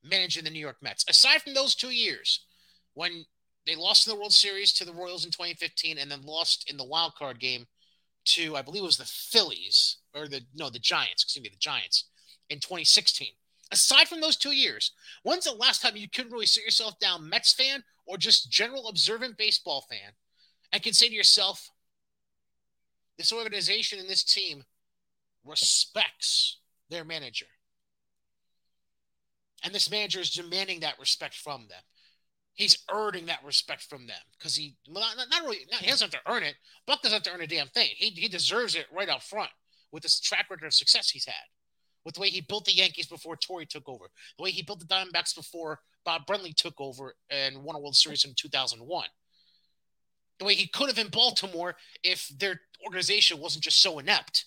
managing 0.04 0.44
the 0.44 0.50
New 0.50 0.60
York 0.60 0.78
Mets, 0.82 1.06
aside 1.08 1.42
from 1.42 1.54
those 1.54 1.76
two 1.76 1.92
years 1.92 2.46
when 2.94 3.26
they 3.66 3.76
lost 3.76 4.08
in 4.08 4.14
the 4.14 4.20
World 4.20 4.34
Series 4.34 4.74
to 4.74 4.86
the 4.86 4.94
Royals 4.94 5.26
in 5.26 5.32
2015 5.32 5.98
and 5.98 6.12
then 6.12 6.22
lost 6.24 6.70
in 6.70 6.78
the 6.78 6.84
wild 6.84 7.16
card 7.16 7.40
game 7.40 7.66
to, 8.26 8.56
I 8.56 8.62
believe 8.62 8.84
it 8.84 8.86
was 8.86 8.98
the 8.98 9.06
Phillies 9.06 9.98
or 10.14 10.28
the, 10.28 10.42
no, 10.54 10.70
the 10.70 10.80
Giants, 10.80 11.24
excuse 11.24 11.44
me, 11.44 11.50
the 11.50 11.58
Giants 11.58 12.06
in 12.50 12.60
2016. 12.60 13.30
Aside 13.72 14.08
from 14.08 14.22
those 14.22 14.38
two 14.38 14.52
years, 14.52 14.92
when's 15.24 15.46
the 15.46 15.54
last 15.54 15.82
time 15.82 15.96
you 15.96 16.10
couldn't 16.10 16.32
really 16.32 16.46
sit 16.46 16.64
yourself 16.64 17.00
down, 17.00 17.30
Mets 17.30 17.54
fan 17.54 17.84
or 18.06 18.18
just 18.18 18.52
general 18.52 18.88
observant 18.88 19.38
baseball 19.38 19.86
fan, 19.90 20.12
and 20.72 20.84
can 20.84 20.94
say 20.94 21.08
to 21.08 21.16
yourself, 21.16 21.70
this 23.18 23.32
organization 23.32 24.00
and 24.00 24.10
this 24.10 24.24
team 24.24 24.64
respects 25.46 26.58
their 26.90 27.04
manager. 27.04 27.46
And 29.64 29.74
this 29.74 29.90
manager 29.90 30.20
is 30.20 30.32
demanding 30.32 30.82
that 30.82 31.00
respect 31.00 31.36
from 31.36 31.68
them. 31.70 31.82
He's 32.56 32.78
earning 32.92 33.26
that 33.28 33.44
respect 33.44 33.84
from 33.84 34.06
them 34.06 34.22
because 34.38 34.56
he 34.56 34.76
not, 34.88 35.18
not 35.18 35.42
really 35.42 35.66
not, 35.72 35.82
he 35.82 35.90
doesn't 35.90 36.14
have 36.14 36.24
to 36.24 36.32
earn 36.32 36.44
it. 36.44 36.56
Buck 36.86 37.02
doesn't 37.02 37.16
have 37.16 37.24
to 37.24 37.32
earn 37.32 37.42
a 37.42 37.48
damn 37.48 37.68
thing. 37.68 37.90
He, 37.96 38.10
he 38.10 38.28
deserves 38.28 38.76
it 38.76 38.86
right 38.96 39.10
up 39.10 39.24
front 39.24 39.50
with 39.92 40.04
this 40.04 40.20
track 40.20 40.50
record 40.50 40.68
of 40.68 40.74
success 40.74 41.10
he's 41.10 41.26
had, 41.26 41.34
with 42.06 42.16
the 42.16 42.22
way 42.22 42.30
he 42.30 42.42
built 42.42 42.66
the 42.66 42.74
Yankees 42.74 43.08
before 43.08 43.36
Torre 43.36 43.66
took 43.66 43.90
over, 43.90 44.06
the 44.38 44.44
way 44.44 44.52
he 44.52 44.62
built 44.62 44.80
the 44.80 44.86
Diamondbacks 44.86 45.36
before 45.36 45.80
Bob 46.06 46.28
Brenly 46.28 46.56
took 46.56 46.80
over 46.80 47.16
and 47.30 47.64
won 47.64 47.76
a 47.76 47.80
World 47.80 47.96
Series 47.96 48.26
in 48.26 48.34
2001 48.36 49.06
the 50.40 50.46
way 50.46 50.56
he 50.56 50.68
could 50.68 50.90
have 50.90 50.98
in 50.98 51.10
Baltimore 51.10 51.76
if 52.04 52.28
their 52.38 52.62
organization 52.86 53.40
wasn't 53.40 53.64
just 53.64 53.82
so 53.82 54.00
inept. 54.00 54.46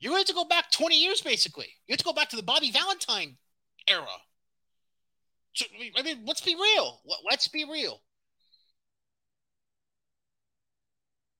You 0.00 0.14
had 0.14 0.26
to 0.26 0.34
go 0.34 0.44
back 0.44 0.70
20 0.70 0.96
years, 0.96 1.20
basically. 1.20 1.68
You 1.86 1.92
have 1.92 1.98
to 1.98 2.04
go 2.04 2.12
back 2.12 2.28
to 2.30 2.36
the 2.36 2.42
Bobby 2.42 2.70
Valentine 2.70 3.36
era. 3.88 4.06
I 5.96 6.02
mean, 6.02 6.22
let's 6.24 6.40
be 6.40 6.54
real. 6.54 7.00
Let's 7.28 7.48
be 7.48 7.64
real. 7.64 8.00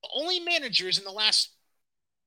The 0.03 0.09
only 0.15 0.39
managers 0.39 0.97
in 0.97 1.03
the 1.03 1.11
last 1.11 1.49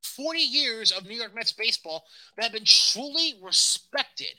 40 0.03 0.39
years 0.39 0.93
of 0.93 1.07
New 1.07 1.17
York 1.17 1.35
Mets 1.35 1.53
baseball 1.53 2.05
that 2.37 2.43
have 2.45 2.53
been 2.53 2.65
truly 2.65 3.35
respected 3.43 4.35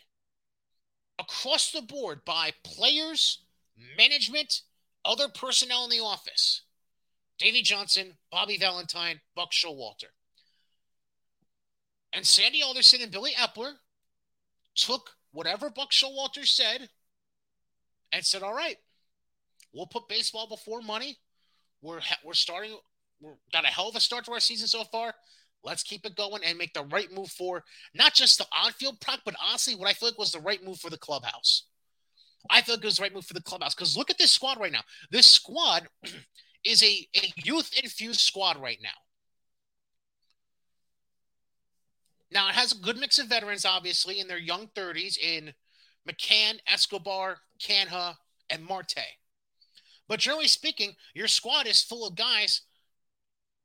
across 1.17 1.71
the 1.71 1.81
board 1.81 2.23
by 2.25 2.51
players, 2.63 3.43
management, 3.97 4.61
other 5.05 5.27
personnel 5.29 5.85
in 5.85 5.89
the 5.89 6.03
office 6.03 6.63
Davey 7.37 7.61
Johnson, 7.61 8.17
Bobby 8.31 8.57
Valentine, 8.57 9.21
Buck 9.33 9.51
Showalter. 9.51 10.11
And 12.11 12.27
Sandy 12.27 12.61
Alderson 12.61 13.01
and 13.01 13.11
Billy 13.11 13.31
Eppler 13.31 13.75
took 14.75 15.11
whatever 15.31 15.69
Buck 15.69 15.91
Showalter 15.91 16.45
said 16.45 16.89
and 18.11 18.25
said, 18.25 18.43
all 18.43 18.53
right, 18.53 18.77
we'll 19.73 19.87
put 19.87 20.07
baseball 20.07 20.47
before 20.47 20.81
money. 20.81 21.17
We're, 21.81 22.01
we're 22.25 22.33
starting, 22.33 22.77
we've 23.21 23.33
got 23.53 23.63
a 23.63 23.67
hell 23.67 23.89
of 23.89 23.95
a 23.95 23.99
start 23.99 24.25
to 24.25 24.31
our 24.31 24.39
season 24.39 24.67
so 24.67 24.83
far. 24.83 25.13
Let's 25.63 25.83
keep 25.83 26.05
it 26.05 26.15
going 26.15 26.41
and 26.45 26.57
make 26.57 26.73
the 26.73 26.83
right 26.83 27.11
move 27.11 27.29
for 27.29 27.63
not 27.93 28.13
just 28.13 28.37
the 28.37 28.45
on 28.57 28.71
field 28.71 28.99
product, 29.01 29.25
but 29.25 29.35
honestly, 29.45 29.75
what 29.75 29.89
I 29.89 29.93
feel 29.93 30.09
like 30.09 30.17
was 30.17 30.31
the 30.31 30.39
right 30.39 30.63
move 30.63 30.79
for 30.79 30.89
the 30.89 30.97
clubhouse. 30.97 31.65
I 32.49 32.61
feel 32.61 32.75
like 32.75 32.83
it 32.83 32.87
was 32.87 32.97
the 32.97 33.03
right 33.03 33.13
move 33.13 33.25
for 33.25 33.33
the 33.33 33.41
clubhouse 33.41 33.75
because 33.75 33.97
look 33.97 34.09
at 34.09 34.17
this 34.17 34.31
squad 34.31 34.59
right 34.59 34.71
now. 34.71 34.83
This 35.11 35.27
squad 35.27 35.87
is 36.63 36.81
a, 36.81 37.07
a 37.15 37.33
youth 37.43 37.71
infused 37.81 38.21
squad 38.21 38.61
right 38.61 38.79
now. 38.81 38.89
Now 42.31 42.47
it 42.49 42.55
has 42.55 42.71
a 42.71 42.77
good 42.77 42.97
mix 42.97 43.19
of 43.19 43.27
veterans, 43.27 43.65
obviously, 43.65 44.19
in 44.19 44.27
their 44.27 44.39
young 44.39 44.67
30s 44.75 45.17
in 45.17 45.53
McCann, 46.07 46.59
Escobar, 46.67 47.37
Canha, 47.59 48.15
and 48.49 48.63
Marte. 48.63 49.17
But 50.07 50.19
generally 50.19 50.47
speaking, 50.47 50.95
your 51.13 51.27
squad 51.27 51.67
is 51.67 51.83
full 51.83 52.07
of 52.07 52.15
guys 52.15 52.61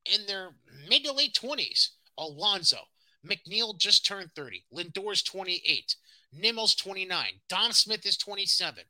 in 0.05 0.27
their 0.27 0.51
mid 0.89 1.05
to 1.05 1.13
late 1.13 1.39
20s. 1.41 1.91
Alonso, 2.19 2.79
McNeil 3.27 3.77
just 3.79 4.07
turned 4.07 4.31
30, 4.37 4.65
Lindor's 4.71 5.23
28, 5.23 5.97
Nimmo's 6.33 6.75
29. 6.75 7.27
Dom 7.49 7.73
Smith 7.73 8.07
is 8.07 8.17
27. 8.17 8.85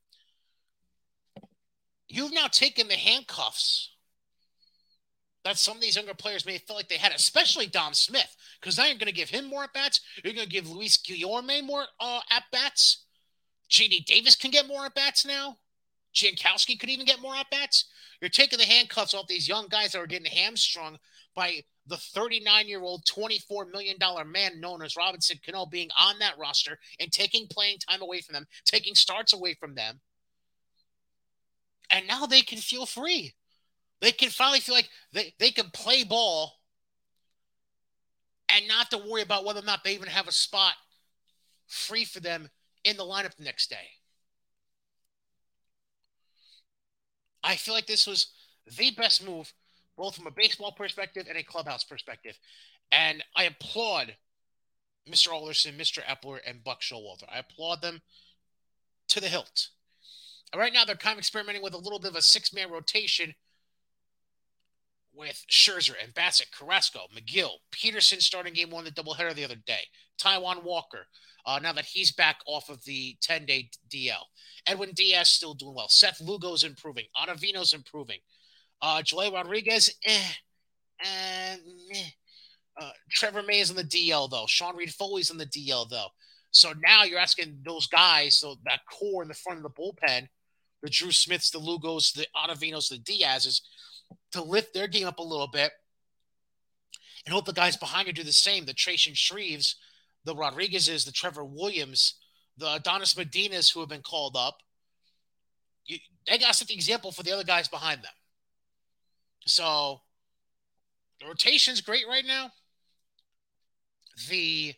You've 2.08 2.34
now 2.34 2.48
taken 2.48 2.88
the 2.88 2.94
handcuffs 2.94 3.90
that 5.44 5.58
some 5.58 5.76
of 5.76 5.82
these 5.82 5.96
younger 5.96 6.14
players 6.14 6.46
may 6.46 6.58
feel 6.58 6.76
like 6.76 6.88
they 6.88 6.96
had, 6.96 7.12
especially 7.12 7.66
Dom 7.66 7.92
Smith, 7.92 8.34
because 8.60 8.78
now 8.78 8.86
you're 8.86 8.98
going 8.98 9.06
to 9.06 9.12
give 9.12 9.30
him 9.30 9.46
more 9.46 9.64
at 9.64 9.72
bats. 9.72 10.00
You're 10.22 10.32
going 10.32 10.46
to 10.46 10.52
give 10.52 10.70
Luis 10.70 10.96
Guillorme 10.96 11.62
more 11.64 11.84
uh, 12.00 12.20
at 12.30 12.44
bats. 12.50 13.03
JD 13.74 14.04
Davis 14.04 14.36
can 14.36 14.52
get 14.52 14.68
more 14.68 14.86
at 14.86 14.94
bats 14.94 15.26
now. 15.26 15.56
Jankowski 16.14 16.78
could 16.78 16.90
even 16.90 17.06
get 17.06 17.20
more 17.20 17.34
at 17.34 17.50
bats. 17.50 17.86
You're 18.20 18.30
taking 18.30 18.60
the 18.60 18.64
handcuffs 18.64 19.14
off 19.14 19.26
these 19.26 19.48
young 19.48 19.66
guys 19.68 19.92
that 19.92 19.98
are 19.98 20.06
getting 20.06 20.30
hamstrung 20.30 20.96
by 21.34 21.64
the 21.88 21.96
39 21.96 22.68
year 22.68 22.82
old, 22.82 23.04
$24 23.04 23.72
million 23.72 23.96
man 24.30 24.60
known 24.60 24.80
as 24.80 24.96
Robinson 24.96 25.40
Cano 25.44 25.66
being 25.66 25.90
on 25.98 26.20
that 26.20 26.38
roster 26.38 26.78
and 27.00 27.10
taking 27.10 27.48
playing 27.48 27.78
time 27.78 28.00
away 28.00 28.20
from 28.20 28.34
them, 28.34 28.46
taking 28.64 28.94
starts 28.94 29.32
away 29.32 29.54
from 29.54 29.74
them. 29.74 30.00
And 31.90 32.06
now 32.06 32.26
they 32.26 32.42
can 32.42 32.58
feel 32.58 32.86
free. 32.86 33.34
They 34.00 34.12
can 34.12 34.30
finally 34.30 34.60
feel 34.60 34.76
like 34.76 34.88
they, 35.12 35.34
they 35.40 35.50
can 35.50 35.70
play 35.72 36.04
ball 36.04 36.60
and 38.48 38.68
not 38.68 38.90
to 38.92 38.98
worry 38.98 39.22
about 39.22 39.44
whether 39.44 39.60
or 39.60 39.64
not 39.64 39.82
they 39.82 39.94
even 39.94 40.08
have 40.08 40.28
a 40.28 40.32
spot 40.32 40.74
free 41.66 42.04
for 42.04 42.20
them 42.20 42.48
in 42.84 42.96
the 42.96 43.02
lineup 43.02 43.36
the 43.36 43.44
next 43.44 43.70
day. 43.70 43.88
I 47.42 47.56
feel 47.56 47.74
like 47.74 47.86
this 47.86 48.06
was 48.06 48.28
the 48.78 48.90
best 48.92 49.24
move, 49.24 49.52
both 49.96 50.16
from 50.16 50.26
a 50.26 50.30
baseball 50.30 50.72
perspective 50.72 51.26
and 51.28 51.36
a 51.36 51.42
clubhouse 51.42 51.84
perspective. 51.84 52.38
And 52.90 53.22
I 53.36 53.44
applaud 53.44 54.16
Mr. 55.08 55.32
Alderson, 55.32 55.76
Mr. 55.76 56.02
Eppler, 56.04 56.38
and 56.46 56.64
Buck 56.64 56.80
Showalter. 56.80 57.24
I 57.30 57.38
applaud 57.38 57.82
them 57.82 58.00
to 59.08 59.20
the 59.20 59.28
hilt. 59.28 59.68
right 60.56 60.72
now, 60.72 60.84
they're 60.84 60.96
kind 60.96 61.14
of 61.14 61.18
experimenting 61.18 61.62
with 61.62 61.74
a 61.74 61.78
little 61.78 61.98
bit 61.98 62.10
of 62.10 62.16
a 62.16 62.22
six 62.22 62.54
man 62.54 62.70
rotation 62.70 63.34
with 65.14 65.44
Scherzer 65.50 65.94
and 66.02 66.14
Bassitt, 66.14 66.50
Carrasco, 66.52 67.00
Megill, 67.14 67.58
Peterson 67.70 68.20
starting 68.20 68.54
game 68.54 68.70
one, 68.70 68.84
the 68.84 68.90
doubleheader 68.90 69.34
the 69.34 69.44
other 69.44 69.56
day, 69.66 69.80
Taijuan 70.20 70.62
Walker, 70.64 71.06
uh, 71.46 71.58
now 71.62 71.72
that 71.72 71.84
he's 71.84 72.12
back 72.12 72.38
off 72.46 72.68
of 72.68 72.84
the 72.84 73.16
10 73.20 73.46
day 73.46 73.70
DL. 73.92 74.22
Edwin 74.66 74.92
Diaz 74.94 75.28
still 75.28 75.54
doing 75.54 75.74
well. 75.74 75.88
Seth 75.88 76.20
Lugo's 76.20 76.64
improving. 76.64 77.04
Ottavino's 77.16 77.74
improving. 77.74 78.18
Uh, 78.80 79.02
Joely 79.02 79.32
Rodriguez, 79.32 79.94
eh, 80.04 80.32
and 81.04 81.60
eh. 81.92 82.04
Uh, 82.80 82.90
Trevor 83.10 83.42
May 83.42 83.60
is 83.60 83.70
in 83.70 83.76
the 83.76 83.84
DL 83.84 84.28
though. 84.28 84.46
Sean 84.48 84.76
Reid-Foley's 84.76 85.30
in 85.30 85.38
the 85.38 85.46
DL 85.46 85.88
though. 85.88 86.08
So 86.50 86.72
now 86.82 87.04
you're 87.04 87.18
asking 87.18 87.58
those 87.64 87.86
guys, 87.86 88.36
so 88.36 88.56
that 88.64 88.80
core 88.90 89.22
in 89.22 89.28
the 89.28 89.34
front 89.34 89.58
of 89.58 89.62
the 89.62 89.70
bullpen, 89.70 90.28
the 90.82 90.90
Drew 90.90 91.12
Smiths, 91.12 91.50
the 91.50 91.58
Lugos, 91.58 92.12
the 92.12 92.26
Ottavinos, 92.36 92.88
the 92.88 92.98
Diaz's, 92.98 93.62
to 94.34 94.42
lift 94.42 94.74
their 94.74 94.86
game 94.86 95.06
up 95.06 95.18
a 95.18 95.22
little 95.22 95.46
bit 95.46 95.72
and 97.24 97.32
hope 97.32 97.46
the 97.46 97.52
guys 97.52 97.76
behind 97.76 98.06
you 98.06 98.12
do 98.12 98.22
the 98.22 98.32
same. 98.32 98.64
The 98.64 98.74
Trace 98.74 99.06
and 99.06 99.16
Shreves, 99.16 99.74
the 100.24 100.34
Rodriguez's, 100.34 101.04
the 101.04 101.12
Trevor 101.12 101.44
Williams, 101.44 102.14
the 102.56 102.74
Adonis 102.74 103.14
Medinas 103.14 103.72
who 103.72 103.80
have 103.80 103.88
been 103.88 104.02
called 104.02 104.36
up. 104.36 104.58
You, 105.86 105.98
they 106.26 106.38
got 106.38 106.48
to 106.48 106.54
set 106.54 106.68
the 106.68 106.74
example 106.74 107.12
for 107.12 107.22
the 107.22 107.32
other 107.32 107.44
guys 107.44 107.68
behind 107.68 108.02
them. 108.02 108.12
So 109.46 110.00
the 111.20 111.26
rotation's 111.26 111.80
great 111.80 112.06
right 112.08 112.24
now. 112.26 112.50
The 114.28 114.74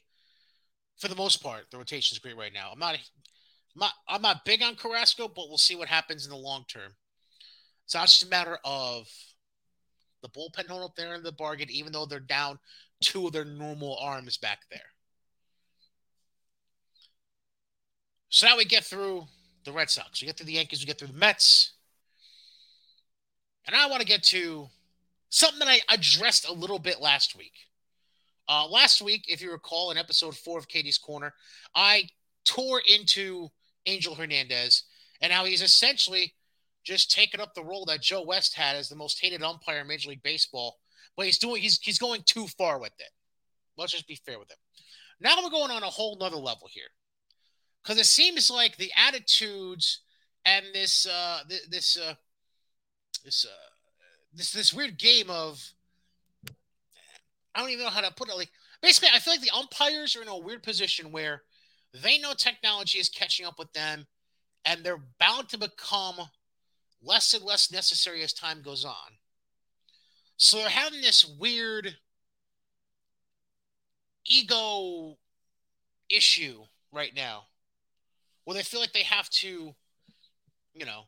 for 0.98 1.08
the 1.08 1.16
most 1.16 1.42
part, 1.42 1.70
the 1.70 1.76
rotation's 1.76 2.18
great 2.18 2.36
right 2.36 2.52
now. 2.52 2.70
I'm 2.72 2.78
not, 2.78 2.94
I'm 2.94 3.80
not 3.80 3.92
I'm 4.08 4.22
not 4.22 4.44
big 4.44 4.62
on 4.62 4.76
Carrasco, 4.76 5.28
but 5.28 5.48
we'll 5.48 5.58
see 5.58 5.76
what 5.76 5.88
happens 5.88 6.24
in 6.24 6.30
the 6.30 6.36
long 6.36 6.64
term. 6.68 6.92
So 7.86 8.02
it's 8.02 8.18
just 8.18 8.26
a 8.26 8.30
matter 8.30 8.58
of 8.64 9.06
the 10.22 10.29
bullpen 10.29 10.66
holding 10.66 10.85
up 10.85 10.96
there 10.96 11.14
in 11.14 11.22
the 11.22 11.33
bargain, 11.33 11.70
even 11.70 11.92
though 11.92 12.07
they're 12.07 12.20
down 12.20 12.59
two 13.00 13.26
of 13.26 13.33
their 13.33 13.44
normal 13.44 13.96
arms 14.00 14.37
back 14.37 14.61
there. 14.70 14.81
So 18.29 18.46
now 18.46 18.57
we 18.57 18.64
get 18.64 18.85
through 18.85 19.26
the 19.64 19.72
Red 19.72 19.90
Sox. 19.90 20.20
We 20.20 20.26
get 20.26 20.37
through 20.37 20.46
the 20.46 20.52
Yankees. 20.52 20.81
We 20.81 20.87
get 20.87 20.98
through 20.98 21.09
the 21.09 21.14
Mets. 21.14 21.72
And 23.66 23.74
I 23.74 23.88
want 23.88 24.00
to 24.00 24.07
get 24.07 24.22
to 24.24 24.68
something 25.29 25.59
that 25.61 25.68
I 25.68 25.81
addressed 25.92 26.48
a 26.48 26.52
little 26.52 26.79
bit 26.79 27.00
last 27.00 27.37
week. 27.37 27.52
Uh, 28.48 28.66
last 28.68 29.02
week, 29.02 29.24
if 29.29 29.40
you 29.40 29.50
recall, 29.50 29.90
in 29.90 29.98
episode 29.98 30.37
four 30.37 30.59
of 30.59 30.68
Cady's 30.68 30.98
Corner, 30.98 31.35
I 31.74 32.09
tore 32.44 32.81
into 32.87 33.48
Angel 33.87 34.14
Hernandez 34.14 34.85
and 35.20 35.33
how 35.33 35.44
he's 35.44 35.62
essentially 35.62 36.33
just 36.87 37.11
taking 37.11 37.40
up 37.40 37.53
the 37.55 37.64
role 37.64 37.85
that 37.85 38.01
Joe 38.01 38.22
West 38.22 38.55
had 38.55 38.77
as 38.77 38.88
the 38.88 38.94
most 38.94 39.20
hated 39.20 39.42
umpire 39.42 39.81
in 39.81 39.88
Major 39.88 40.09
League 40.09 40.22
Baseball. 40.22 40.79
But 41.16 41.27
he's 41.27 41.38
doing 41.38 41.61
he's 41.61 41.79
he's 41.83 41.99
going 41.99 42.22
too 42.25 42.46
far 42.46 42.79
with 42.79 42.92
it. 42.99 43.11
Let's 43.77 43.92
just 43.92 44.07
be 44.07 44.20
fair 44.25 44.38
with 44.38 44.51
him. 44.51 44.57
Now 45.20 45.37
we're 45.42 45.51
going 45.51 45.72
on 45.72 45.83
a 45.83 45.87
whole 45.87 46.16
nother 46.16 46.37
level 46.37 46.68
here. 46.70 46.88
Because 47.83 47.99
it 47.99 48.07
seems 48.07 48.51
like 48.51 48.77
the 48.77 48.92
attitudes 48.96 50.03
and 50.44 50.64
this 50.72 51.07
uh 51.07 51.40
this 51.68 51.99
uh 51.99 52.14
this 53.25 53.44
uh 53.44 53.70
this 54.33 54.53
this 54.53 54.72
weird 54.72 54.96
game 54.96 55.29
of 55.29 55.61
I 57.55 57.61
don't 57.61 57.70
even 57.70 57.85
know 57.85 57.90
how 57.90 58.03
to 58.03 58.12
put 58.12 58.29
it. 58.29 58.37
Like 58.37 58.51
basically, 58.81 59.09
I 59.12 59.18
feel 59.18 59.33
like 59.33 59.42
the 59.42 59.57
umpires 59.57 60.14
are 60.14 60.22
in 60.22 60.29
a 60.29 60.38
weird 60.38 60.62
position 60.62 61.11
where 61.11 61.42
they 61.92 62.18
know 62.18 62.35
technology 62.35 62.99
is 62.99 63.09
catching 63.09 63.46
up 63.46 63.59
with 63.59 63.72
them, 63.72 64.07
and 64.64 64.85
they're 64.85 65.03
bound 65.18 65.49
to 65.49 65.59
become 65.59 66.16
less 67.02 67.35
and 67.35 67.44
less 67.44 67.70
necessary 67.70 68.22
as 68.22 68.32
time 68.32 68.62
goes 68.62 68.85
on. 68.85 68.94
So 70.37 70.59
they're 70.59 70.68
having 70.68 71.00
this 71.00 71.24
weird 71.24 71.96
ego 74.26 75.16
issue 76.11 76.62
right 76.92 77.14
now 77.14 77.44
where 78.44 78.54
they 78.54 78.62
feel 78.62 78.80
like 78.80 78.92
they 78.92 79.02
have 79.02 79.28
to, 79.30 79.74
you 80.74 80.87
know, 80.87 81.02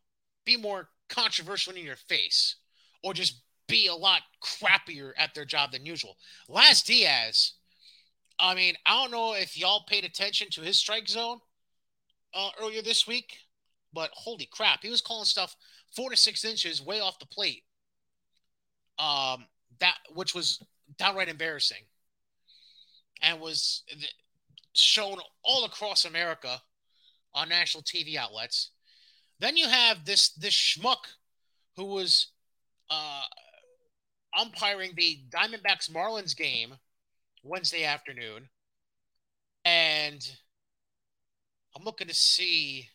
be 0.45 0.57
more 0.57 0.89
controversial 1.09 1.75
in 1.75 1.85
your 1.85 1.97
face 1.97 2.57
or 3.03 3.13
just 3.13 3.43
be 3.69 3.87
a 3.87 3.95
lot 3.95 4.23
crappier 4.43 5.13
at 5.19 5.35
their 5.35 5.45
job 5.45 5.73
than 5.73 5.87
usual. 5.87 6.17
Laz 6.49 6.83
Diaz, 6.83 7.53
I 8.41 8.55
mean, 8.55 8.75
I 8.87 9.03
don't 9.03 9.11
know 9.11 9.35
if 9.35 9.59
y'all 9.59 9.85
paid 9.87 10.05
attention 10.05 10.49
to 10.53 10.63
his 10.63 10.79
strike 10.79 11.09
zone 11.09 11.39
uh, 12.35 12.51
earlier 12.61 12.83
this 12.83 13.07
week, 13.07 13.37
but 13.93 14.11
holy 14.15 14.49
crap, 14.51 14.83
he 14.83 14.91
was 14.91 15.01
calling 15.01 15.25
stuff 15.25 15.55
four 15.95 16.11
to 16.11 16.17
six 16.17 16.45
inches 16.45 16.85
way 16.85 17.01
off 17.01 17.19
the 17.19 17.27
plate. 17.27 17.65
Um, 18.99 19.47
that 19.81 19.95
which 20.15 20.35
was 20.35 20.63
downright 20.99 21.29
embarrassing, 21.29 21.85
and 23.23 23.41
was 23.41 23.85
shown 24.75 25.19
all 25.45 25.65
across 25.65 26.05
America 26.05 26.61
on 27.35 27.49
national 27.49 27.83
TV 27.85 28.17
outlets. 28.17 28.71
Then 29.41 29.57
you 29.57 29.69
have 29.69 30.05
this 30.05 30.31
this 30.31 30.55
schmuck 30.55 31.07
who 31.77 31.85
was 31.85 32.33
uh, 32.91 33.23
umpiring 34.39 34.93
the 34.97 35.21
Diamondbacks 35.31 35.91
Marlins 35.91 36.37
game 36.37 36.75
Wednesday 37.45 37.85
afternoon, 37.85 38.49
and 39.65 40.29
I'm 41.77 41.85
looking 41.85 42.09
to 42.09 42.15
see 42.15 42.89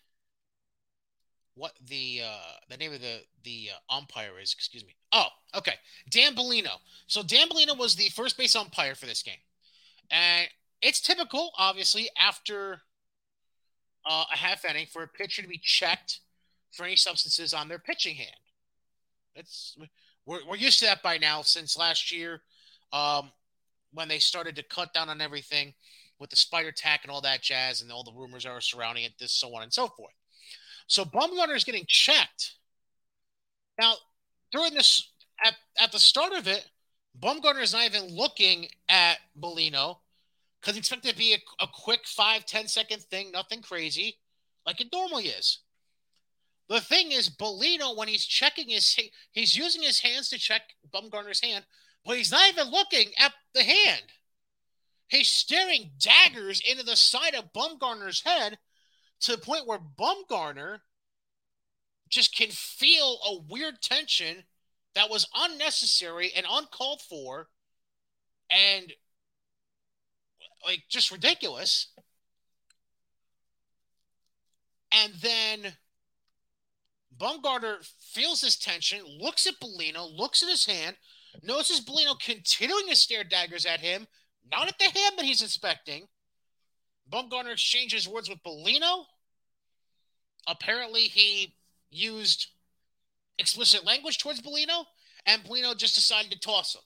what 1.56 1.74
the 1.88 2.22
uh, 2.26 2.54
the 2.70 2.78
name 2.78 2.94
of 2.94 3.02
the 3.02 3.22
the 3.44 3.70
uh, 3.74 3.96
umpire 3.96 4.40
is. 4.42 4.54
Excuse 4.54 4.86
me. 4.86 4.96
Oh, 5.12 5.28
okay, 5.56 5.76
Dan 6.10 6.36
Bellino. 6.36 6.80
So 7.08 7.24
Dan 7.24 7.48
Bellino 7.50 7.78
was 7.78 7.96
the 7.96 8.10
first 8.10 8.38
base 8.38 8.56
umpire 8.56 8.96
for 8.96 9.06
this 9.06 9.22
game, 9.22 9.36
and 10.12 10.48
it's 10.82 11.00
typical, 11.00 11.52
obviously, 11.58 12.10
after 12.20 12.82
uh, 14.06 14.26
a 14.34 14.38
half 14.38 14.66
inning 14.66 14.88
for 14.92 15.04
a 15.04 15.08
pitcher 15.08 15.42
to 15.42 15.48
be 15.48 15.60
checked 15.64 16.20
for 16.72 16.84
any 16.84 16.96
substances 16.96 17.54
on 17.54 17.68
their 17.68 17.80
pitching 17.80 18.16
hand. 18.16 18.30
That's 19.36 19.78
we're, 20.26 20.46
we're 20.48 20.56
used 20.56 20.80
to 20.80 20.86
that 20.86 21.04
by 21.04 21.18
now 21.18 21.42
since 21.42 21.78
last 21.78 22.12
year 22.12 22.42
um, 22.92 23.32
when 23.94 24.08
they 24.08 24.20
started 24.20 24.56
to 24.56 24.64
cut 24.64 24.94
down 24.94 25.10
on 25.10 25.22
everything 25.22 25.74
with 26.20 26.30
the 26.30 26.36
spider 26.36 26.72
tack 26.72 27.02
and 27.04 27.12
all 27.12 27.22
that 27.22 27.42
jazz 27.42 27.82
and 27.82 27.92
all 27.92 28.04
the 28.04 28.14
rumors 28.14 28.46
are 28.46 28.62
surrounding 28.62 29.04
it, 29.04 29.14
this, 29.20 29.32
so 29.32 29.54
on 29.56 29.64
and 29.64 29.74
so 29.74 29.88
forth. 29.88 30.14
So 30.88 31.06
Bumgarner 31.06 31.56
is 31.56 31.64
getting 31.64 31.86
checked. 31.88 32.56
Now, 33.80 33.96
during 34.52 34.74
this, 34.74 35.10
at, 35.44 35.56
at 35.80 35.92
the 35.92 36.00
start 36.00 36.34
of 36.34 36.48
it, 36.48 36.66
Bumgarner 37.20 37.62
is 37.62 37.74
not 37.74 37.86
even 37.86 38.16
looking 38.16 38.68
at 38.90 39.18
Bellino 39.40 39.98
because 40.60 40.76
he 40.76 40.80
expected 40.80 41.12
to 41.12 41.18
be 41.18 41.34
a, 41.34 41.64
a 41.64 41.68
quick 41.74 42.02
five 42.06 42.46
ten 42.46 42.68
second 42.68 43.02
thing, 43.04 43.32
nothing 43.32 43.62
crazy, 43.62 44.18
like 44.66 44.80
it 44.82 44.88
normally 44.94 45.26
is. 45.26 45.60
The 46.70 46.80
thing 46.80 47.12
is, 47.12 47.30
Bellino, 47.30 47.96
when 47.98 48.08
he's 48.08 48.26
checking 48.26 48.70
his, 48.70 48.98
he's 49.32 49.56
using 49.58 49.82
his 49.82 50.00
hands 50.00 50.30
to 50.30 50.40
check 50.40 50.62
Bumgarner's 50.94 51.42
hand, 51.42 51.66
but 52.06 52.18
he's 52.18 52.32
not 52.32 52.50
even 52.50 52.72
looking 52.72 53.12
at 53.18 53.34
the 53.54 53.64
hand. 53.64 54.04
He's 55.08 55.28
staring 55.28 55.92
daggers 56.00 56.62
into 56.68 56.84
the 56.84 56.96
side 56.96 57.36
of 57.36 57.54
Bumgarner's 57.54 58.24
head 58.24 58.58
to 59.24 59.32
the 59.32 59.38
point 59.38 59.68
where 59.68 59.80
Bumgarner 59.80 60.80
just 62.10 62.36
can 62.36 62.50
feel 62.50 63.18
a 63.26 63.40
weird 63.50 63.82
tension 63.82 64.44
that 64.96 65.10
was 65.10 65.28
unnecessary 65.36 66.32
and 66.36 66.46
uncalled 66.50 67.02
for 67.02 67.48
and 68.52 68.94
like 70.66 70.84
just 70.90 71.12
ridiculous. 71.12 71.88
And 74.92 75.14
then 75.22 75.74
Bumgarner 77.18 77.78
feels 78.00 78.42
this 78.42 78.58
tension, 78.58 79.00
looks 79.20 79.48
at 79.48 79.60
Bellino, 79.60 80.16
looks 80.16 80.44
at 80.44 80.50
his 80.50 80.66
hand, 80.66 80.98
notices 81.42 81.82
Bellino 81.82 82.20
continuing 82.20 82.88
to 82.90 82.96
stare 82.96 83.24
daggers 83.24 83.66
at 83.66 83.80
him, 83.80 84.08
not 84.52 84.68
at 84.68 84.78
the 84.78 84.86
hand 84.86 85.18
that 85.18 85.26
he's 85.26 85.42
inspecting. 85.42 86.08
Bumgarner 87.12 87.54
exchanges 87.54 88.08
words 88.08 88.30
with 88.30 88.44
Bellino. 88.44 89.06
Apparently, 90.48 91.02
he 91.02 91.56
used 91.90 92.48
explicit 93.40 93.86
language 93.86 94.18
towards 94.18 94.42
Bellino, 94.42 94.86
and 95.26 95.44
Bellino 95.44 95.78
just 95.78 95.96
decided 95.96 96.32
to 96.32 96.40
toss 96.40 96.76
him. 96.76 96.82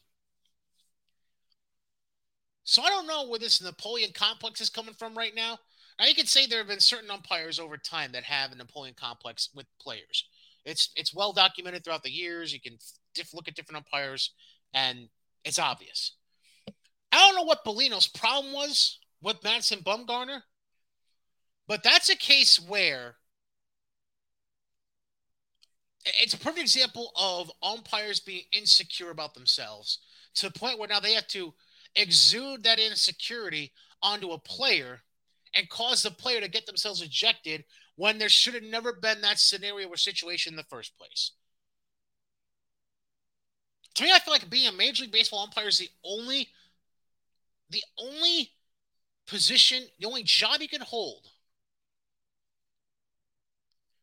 So 2.64 2.84
I 2.84 2.90
don't 2.90 3.08
know 3.08 3.28
where 3.28 3.40
this 3.40 3.62
Napoleon 3.62 4.12
complex 4.14 4.60
is 4.60 4.70
coming 4.70 4.94
from 4.94 5.18
right 5.18 5.34
now. 5.34 5.58
Now 5.98 6.06
you 6.06 6.16
could 6.16 6.28
say 6.28 6.46
there 6.46 6.60
have 6.60 6.68
been 6.68 6.80
certain 6.80 7.10
umpires 7.10 7.60
over 7.60 7.78
time 7.78 8.12
that 8.12 8.24
have 8.24 8.52
a 8.52 8.56
Napoleon 8.56 8.94
complex 9.00 9.50
with 9.56 9.66
players. 9.80 10.26
It's 10.66 10.92
it's 10.96 11.16
well 11.16 11.32
documented 11.32 11.84
throughout 11.84 12.04
the 12.04 12.12
years. 12.12 12.54
You 12.54 12.60
can 12.60 12.78
diff- 13.16 13.34
look 13.34 13.48
at 13.48 13.56
different 13.56 13.78
umpires, 13.78 14.34
and 14.74 15.08
it's 15.46 15.60
obvious. 15.60 16.18
I 17.12 17.18
don't 17.20 17.36
know 17.36 17.44
what 17.44 17.64
Bellino's 17.64 18.08
problem 18.08 18.54
was 18.54 19.00
with 19.22 19.44
Madison 19.44 19.80
Bumgarner, 19.80 20.42
but 21.68 21.84
that's 21.84 22.10
a 22.10 22.18
case 22.18 22.60
where 22.60 23.16
it's 26.22 26.34
a 26.34 26.38
perfect 26.38 26.62
example 26.62 27.12
of 27.16 27.52
umpires 27.64 28.20
being 28.20 28.44
insecure 28.52 29.12
about 29.12 29.34
themselves 29.34 30.00
to 30.36 30.48
the 30.48 30.60
point 30.60 30.80
where 30.80 30.88
now 30.88 31.00
they 31.00 31.14
have 31.14 31.28
to 31.28 31.54
exude 31.96 32.64
that 32.64 32.80
insecurity 32.80 33.72
onto 34.02 34.32
a 34.32 34.40
player 34.40 35.02
and 35.56 35.70
cause 35.70 36.04
the 36.04 36.12
player 36.12 36.42
to 36.42 36.50
get 36.50 36.66
themselves 36.66 37.02
ejected 37.02 37.64
when 37.96 38.18
there 38.18 38.30
should 38.30 38.54
have 38.54 38.64
never 38.64 38.94
been 38.94 39.22
that 39.22 39.40
scenario 39.40 39.88
or 39.88 39.98
situation 39.98 40.54
in 40.54 40.58
the 40.58 40.64
first 40.64 40.98
place. 40.98 41.32
To 43.96 44.04
me, 44.04 44.12
I 44.14 44.20
feel 44.20 44.34
like 44.34 44.50
being 44.50 44.68
a 44.68 44.72
Major 44.72 45.04
League 45.04 45.12
Baseball 45.12 45.40
umpire 45.40 45.68
is 45.68 45.80
the 45.80 45.90
only, 46.04 46.50
the 47.72 47.82
only 47.98 48.52
position, 49.26 49.84
the 50.00 50.06
only 50.06 50.22
job 50.22 50.62
you 50.62 50.70
can 50.70 50.82
hold 50.82 51.28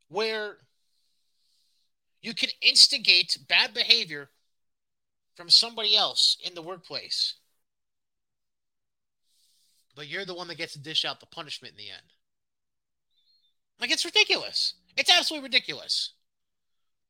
where 0.08 0.58
you 2.24 2.34
can 2.34 2.50
instigate 2.62 3.38
bad 3.48 3.74
behavior 3.74 4.30
from 5.36 5.50
somebody 5.50 5.96
else 5.96 6.36
in 6.44 6.54
the 6.54 6.62
workplace 6.62 7.34
but 9.94 10.08
you're 10.08 10.24
the 10.24 10.34
one 10.34 10.48
that 10.48 10.58
gets 10.58 10.72
to 10.74 10.78
dish 10.78 11.04
out 11.04 11.20
the 11.20 11.26
punishment 11.26 11.72
in 11.72 11.78
the 11.78 11.90
end. 11.90 12.02
Like 13.80 13.90
it's 13.90 14.04
ridiculous. 14.04 14.74
It's 14.96 15.10
absolutely 15.10 15.48
ridiculous. 15.48 16.12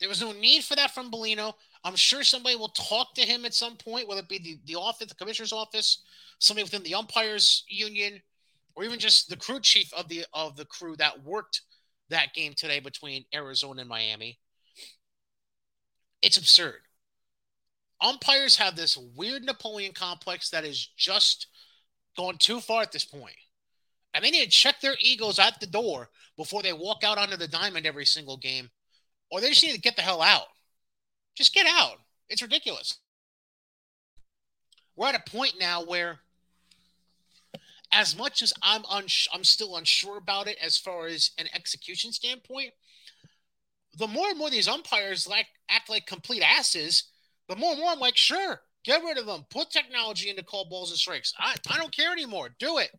There 0.00 0.08
was 0.08 0.20
no 0.20 0.32
need 0.32 0.64
for 0.64 0.76
that 0.76 0.92
from 0.92 1.10
Bellino. 1.10 1.54
I'm 1.84 1.96
sure 1.96 2.24
somebody 2.24 2.56
will 2.56 2.68
talk 2.68 3.14
to 3.14 3.22
him 3.22 3.44
at 3.44 3.54
some 3.54 3.76
point, 3.76 4.08
whether 4.08 4.20
it 4.20 4.28
be 4.28 4.38
the, 4.38 4.58
the 4.66 4.78
office, 4.78 5.08
the 5.08 5.14
commissioner's 5.14 5.52
office, 5.52 6.02
somebody 6.38 6.64
within 6.64 6.82
the 6.82 6.94
umpires 6.94 7.64
union, 7.68 8.20
or 8.74 8.84
even 8.84 8.98
just 8.98 9.28
the 9.28 9.36
crew 9.36 9.60
chief 9.60 9.92
of 9.94 10.08
the 10.08 10.24
of 10.32 10.56
the 10.56 10.64
crew 10.64 10.96
that 10.96 11.22
worked 11.22 11.62
that 12.08 12.34
game 12.34 12.54
today 12.56 12.80
between 12.80 13.24
Arizona 13.34 13.82
and 13.82 13.88
Miami. 13.88 14.38
It's 16.24 16.38
absurd. 16.38 16.80
Umpires 18.00 18.56
have 18.56 18.76
this 18.76 18.96
weird 18.96 19.44
Napoleon 19.44 19.92
complex 19.92 20.48
that 20.50 20.64
is 20.64 20.88
just 20.96 21.48
going 22.16 22.38
too 22.38 22.60
far 22.60 22.80
at 22.80 22.92
this 22.92 23.04
point. 23.04 23.36
And 24.14 24.24
they 24.24 24.30
need 24.30 24.44
to 24.44 24.50
check 24.50 24.80
their 24.80 24.96
egos 25.00 25.38
at 25.38 25.60
the 25.60 25.66
door 25.66 26.08
before 26.38 26.62
they 26.62 26.72
walk 26.72 27.04
out 27.04 27.18
onto 27.18 27.36
the 27.36 27.46
diamond 27.46 27.84
every 27.84 28.06
single 28.06 28.38
game, 28.38 28.70
or 29.30 29.40
they 29.40 29.50
just 29.50 29.62
need 29.62 29.74
to 29.74 29.80
get 29.80 29.96
the 29.96 30.02
hell 30.02 30.22
out. 30.22 30.46
Just 31.34 31.54
get 31.54 31.66
out. 31.68 31.98
It's 32.30 32.40
ridiculous. 32.40 32.98
We're 34.96 35.08
at 35.08 35.28
a 35.28 35.30
point 35.30 35.56
now 35.60 35.84
where, 35.84 36.20
as 37.92 38.16
much 38.16 38.40
as 38.40 38.54
I'm 38.62 38.86
uns- 38.86 39.28
I'm 39.30 39.44
still 39.44 39.76
unsure 39.76 40.16
about 40.16 40.48
it 40.48 40.56
as 40.62 40.78
far 40.78 41.06
as 41.06 41.32
an 41.36 41.48
execution 41.52 42.12
standpoint, 42.12 42.72
the 43.98 44.08
more 44.08 44.28
and 44.28 44.38
more 44.38 44.50
these 44.50 44.68
umpires 44.68 45.26
like 45.26 45.46
act 45.68 45.90
like 45.90 46.06
complete 46.06 46.42
asses, 46.42 47.04
the 47.48 47.56
more 47.56 47.72
and 47.72 47.80
more 47.80 47.90
I'm 47.90 48.00
like, 48.00 48.16
sure, 48.16 48.60
Get 48.84 49.02
rid 49.02 49.16
of 49.16 49.26
them. 49.26 49.46
Put 49.50 49.70
technology 49.70 50.28
into 50.28 50.44
call 50.44 50.66
balls 50.66 50.90
and 50.90 50.98
strikes. 50.98 51.32
I, 51.38 51.56
I 51.70 51.78
don't 51.78 51.94
care 51.94 52.12
anymore. 52.12 52.50
Do 52.58 52.78
it. 52.78 52.90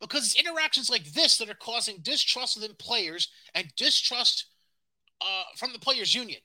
Because 0.00 0.24
it's 0.24 0.40
interactions 0.40 0.88
like 0.88 1.04
this 1.04 1.36
that 1.38 1.50
are 1.50 1.54
causing 1.54 1.98
distrust 2.00 2.56
within 2.56 2.76
players 2.76 3.28
and 3.54 3.72
distrust 3.76 4.46
uh, 5.20 5.44
from 5.56 5.72
the 5.72 5.78
players' 5.80 6.14
union. 6.14 6.40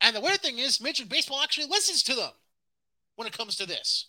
And 0.00 0.16
the 0.16 0.20
weird 0.20 0.40
thing 0.40 0.58
is, 0.58 0.80
Major 0.80 1.02
League 1.02 1.10
Baseball 1.10 1.42
actually 1.42 1.66
listens 1.66 2.02
to 2.04 2.14
them 2.14 2.30
when 3.16 3.28
it 3.28 3.36
comes 3.36 3.56
to 3.56 3.66
this. 3.66 4.06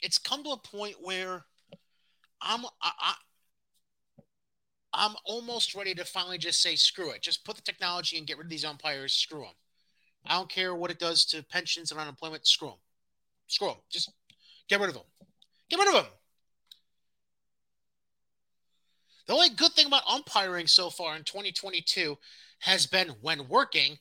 It's 0.00 0.18
come 0.18 0.42
to 0.44 0.50
a 0.50 0.58
point 0.58 0.96
where 1.00 1.44
I'm 2.42 2.64
I, 2.82 3.14
I'm 4.92 5.14
almost 5.24 5.74
ready 5.74 5.94
to 5.94 6.04
finally 6.04 6.38
just 6.38 6.60
say 6.60 6.74
screw 6.74 7.10
it. 7.10 7.22
Just 7.22 7.44
put 7.44 7.56
the 7.56 7.62
technology 7.62 8.18
and 8.18 8.26
get 8.26 8.38
rid 8.38 8.46
of 8.46 8.50
these 8.50 8.64
umpires. 8.64 9.12
Screw 9.12 9.40
them. 9.40 9.54
I 10.26 10.36
don't 10.36 10.50
care 10.50 10.74
what 10.74 10.90
it 10.90 10.98
does 10.98 11.24
to 11.26 11.42
pensions 11.42 11.90
and 11.90 12.00
unemployment. 12.00 12.46
Screw 12.46 12.68
them. 12.68 12.78
Screw 13.46 13.68
them. 13.68 13.76
Just 13.88 14.12
get 14.68 14.80
rid 14.80 14.88
of 14.88 14.94
them. 14.94 15.04
Get 15.68 15.78
rid 15.78 15.88
of 15.88 15.94
them. 15.94 16.12
The 19.26 19.34
only 19.34 19.50
good 19.50 19.72
thing 19.72 19.86
about 19.86 20.02
umpiring 20.08 20.66
so 20.66 20.90
far 20.90 21.16
in 21.16 21.22
2022 21.22 22.18
has 22.60 22.86
been 22.86 23.10
when 23.20 23.46
working, 23.48 23.98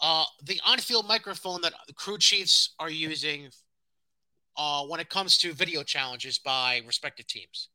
uh, 0.00 0.24
the 0.42 0.60
on-field 0.66 1.06
microphone 1.06 1.60
that 1.62 1.72
crew 1.94 2.18
chiefs 2.18 2.74
are 2.80 2.90
using 2.90 3.50
uh, 4.56 4.82
when 4.84 4.98
it 4.98 5.08
comes 5.08 5.38
to 5.38 5.52
video 5.52 5.84
challenges 5.84 6.38
by 6.38 6.82
respective 6.84 7.28
teams. 7.28 7.68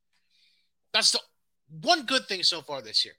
That's 0.93 1.11
the 1.11 1.19
one 1.81 2.05
good 2.05 2.27
thing 2.27 2.43
so 2.43 2.61
far 2.61 2.81
this 2.81 3.03
year. 3.03 3.13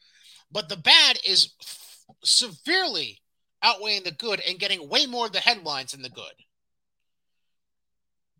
But 0.50 0.68
the 0.68 0.76
bad 0.76 1.18
is 1.26 1.54
f- 1.60 2.06
severely 2.24 3.20
outweighing 3.62 4.04
the 4.04 4.12
good 4.12 4.40
and 4.40 4.58
getting 4.58 4.88
way 4.88 5.06
more 5.06 5.26
of 5.26 5.32
the 5.32 5.40
headlines 5.40 5.92
than 5.92 6.02
the 6.02 6.08
good. 6.08 6.24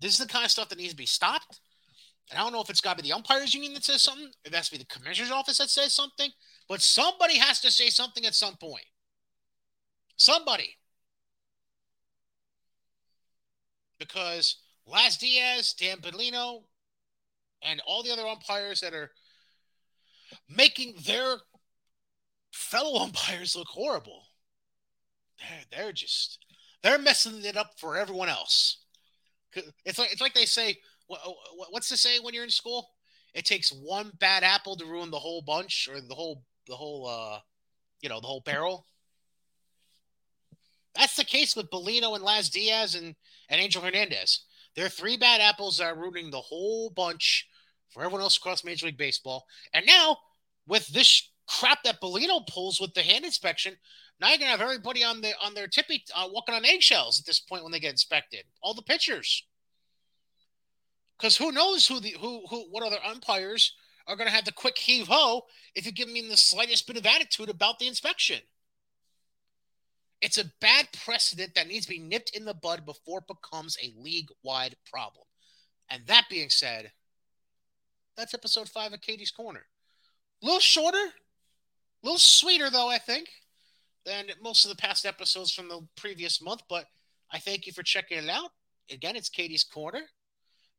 This 0.00 0.12
is 0.12 0.18
the 0.18 0.32
kind 0.32 0.44
of 0.44 0.50
stuff 0.50 0.68
that 0.68 0.78
needs 0.78 0.92
to 0.92 0.96
be 0.96 1.06
stopped. 1.06 1.60
And 2.30 2.38
I 2.38 2.42
don't 2.42 2.52
know 2.52 2.60
if 2.60 2.70
it's 2.70 2.80
got 2.80 2.96
to 2.96 3.02
be 3.02 3.08
the 3.08 3.14
umpires 3.14 3.54
union 3.54 3.74
that 3.74 3.84
says 3.84 4.02
something, 4.02 4.30
it 4.44 4.54
has 4.54 4.68
to 4.68 4.72
be 4.72 4.78
the 4.78 4.86
commissioner's 4.86 5.30
office 5.30 5.58
that 5.58 5.70
says 5.70 5.92
something, 5.92 6.30
but 6.68 6.82
somebody 6.82 7.38
has 7.38 7.60
to 7.60 7.70
say 7.70 7.88
something 7.88 8.26
at 8.26 8.34
some 8.34 8.56
point. 8.56 8.84
Somebody. 10.16 10.76
Because 13.98 14.56
Laz 14.86 15.16
Diaz, 15.16 15.72
Dan 15.72 15.98
Bellino, 15.98 16.64
and 17.62 17.80
all 17.86 18.02
the 18.02 18.12
other 18.12 18.26
umpires 18.26 18.80
that 18.80 18.94
are 18.94 19.10
making 20.48 20.94
their 21.04 21.36
fellow 22.52 23.00
umpires 23.02 23.56
look 23.56 23.68
horrible. 23.68 24.22
They're, 25.38 25.84
they're 25.84 25.92
just 25.92 26.44
they're 26.82 26.98
messing 26.98 27.44
it 27.44 27.56
up 27.56 27.72
for 27.78 27.96
everyone 27.96 28.28
else. 28.28 28.78
It's 29.84 29.98
like 29.98 30.12
it's 30.12 30.20
like 30.20 30.34
they 30.34 30.44
say. 30.44 30.76
What's 31.70 31.88
the 31.88 31.96
saying 31.96 32.22
when 32.22 32.34
you're 32.34 32.44
in 32.44 32.50
school? 32.50 32.90
It 33.32 33.46
takes 33.46 33.70
one 33.70 34.12
bad 34.20 34.42
apple 34.44 34.76
to 34.76 34.84
ruin 34.84 35.10
the 35.10 35.18
whole 35.18 35.40
bunch 35.40 35.88
or 35.90 36.02
the 36.02 36.14
whole 36.14 36.42
the 36.66 36.76
whole 36.76 37.06
uh 37.06 37.38
you 38.02 38.10
know 38.10 38.20
the 38.20 38.26
whole 38.26 38.42
barrel. 38.42 38.86
That's 40.94 41.16
the 41.16 41.24
case 41.24 41.54
with 41.54 41.70
Bellino 41.70 42.14
and 42.14 42.24
Laz 42.24 42.50
Diaz 42.50 42.94
and, 42.94 43.14
and 43.48 43.60
Angel 43.60 43.80
Hernandez. 43.80 44.44
There 44.78 44.86
are 44.86 44.90
three 44.90 45.16
bad 45.16 45.40
apples 45.40 45.78
that 45.78 45.86
are 45.86 45.96
ruining 45.96 46.30
the 46.30 46.40
whole 46.40 46.88
bunch 46.88 47.48
for 47.90 48.04
everyone 48.04 48.20
else 48.20 48.36
across 48.36 48.62
Major 48.62 48.86
League 48.86 48.96
Baseball. 48.96 49.44
And 49.74 49.84
now, 49.84 50.18
with 50.68 50.86
this 50.86 51.32
crap 51.48 51.82
that 51.82 52.00
Bellino 52.00 52.46
pulls 52.46 52.80
with 52.80 52.94
the 52.94 53.02
hand 53.02 53.24
inspection, 53.24 53.74
now 54.20 54.28
you're 54.28 54.38
gonna 54.38 54.52
have 54.52 54.60
everybody 54.60 55.02
on 55.02 55.20
the 55.20 55.32
on 55.42 55.54
their 55.54 55.66
tippy 55.66 56.04
uh, 56.14 56.28
walking 56.30 56.54
on 56.54 56.64
eggshells 56.64 57.18
at 57.18 57.26
this 57.26 57.40
point 57.40 57.64
when 57.64 57.72
they 57.72 57.80
get 57.80 57.90
inspected. 57.90 58.44
All 58.62 58.72
the 58.72 58.82
pitchers, 58.82 59.42
because 61.18 61.36
who 61.36 61.50
knows 61.50 61.88
who 61.88 61.98
the 61.98 62.14
who 62.20 62.46
who 62.46 62.70
what 62.70 62.84
other 62.84 63.04
umpires 63.04 63.74
are 64.06 64.14
gonna 64.14 64.30
have 64.30 64.44
the 64.44 64.52
quick 64.52 64.78
heave 64.78 65.08
ho 65.08 65.42
if 65.74 65.86
you 65.86 65.90
give 65.90 66.08
me 66.08 66.20
the 66.28 66.36
slightest 66.36 66.86
bit 66.86 66.96
of 66.96 67.04
attitude 67.04 67.48
about 67.48 67.80
the 67.80 67.88
inspection. 67.88 68.38
It's 70.20 70.38
a 70.38 70.50
bad 70.60 70.88
precedent 71.04 71.54
that 71.54 71.68
needs 71.68 71.86
to 71.86 71.92
be 71.92 72.00
nipped 72.00 72.36
in 72.36 72.44
the 72.44 72.54
bud 72.54 72.84
before 72.84 73.20
it 73.20 73.34
becomes 73.34 73.76
a 73.82 73.94
league 74.00 74.28
wide 74.42 74.74
problem. 74.90 75.24
And 75.90 76.06
that 76.06 76.26
being 76.28 76.50
said, 76.50 76.90
that's 78.16 78.34
episode 78.34 78.68
five 78.68 78.92
of 78.92 79.00
Cady's 79.00 79.30
Corner. 79.30 79.64
A 80.42 80.46
little 80.46 80.60
shorter, 80.60 80.98
a 80.98 81.12
little 82.02 82.18
sweeter, 82.18 82.68
though, 82.68 82.88
I 82.88 82.98
think, 82.98 83.28
than 84.04 84.26
most 84.42 84.64
of 84.64 84.70
the 84.70 84.76
past 84.76 85.06
episodes 85.06 85.52
from 85.52 85.68
the 85.68 85.86
previous 85.96 86.42
month. 86.42 86.62
But 86.68 86.86
I 87.32 87.38
thank 87.38 87.66
you 87.66 87.72
for 87.72 87.82
checking 87.82 88.18
it 88.18 88.28
out. 88.28 88.50
Again, 88.90 89.16
it's 89.16 89.28
Cady's 89.28 89.64
Corner, 89.64 90.02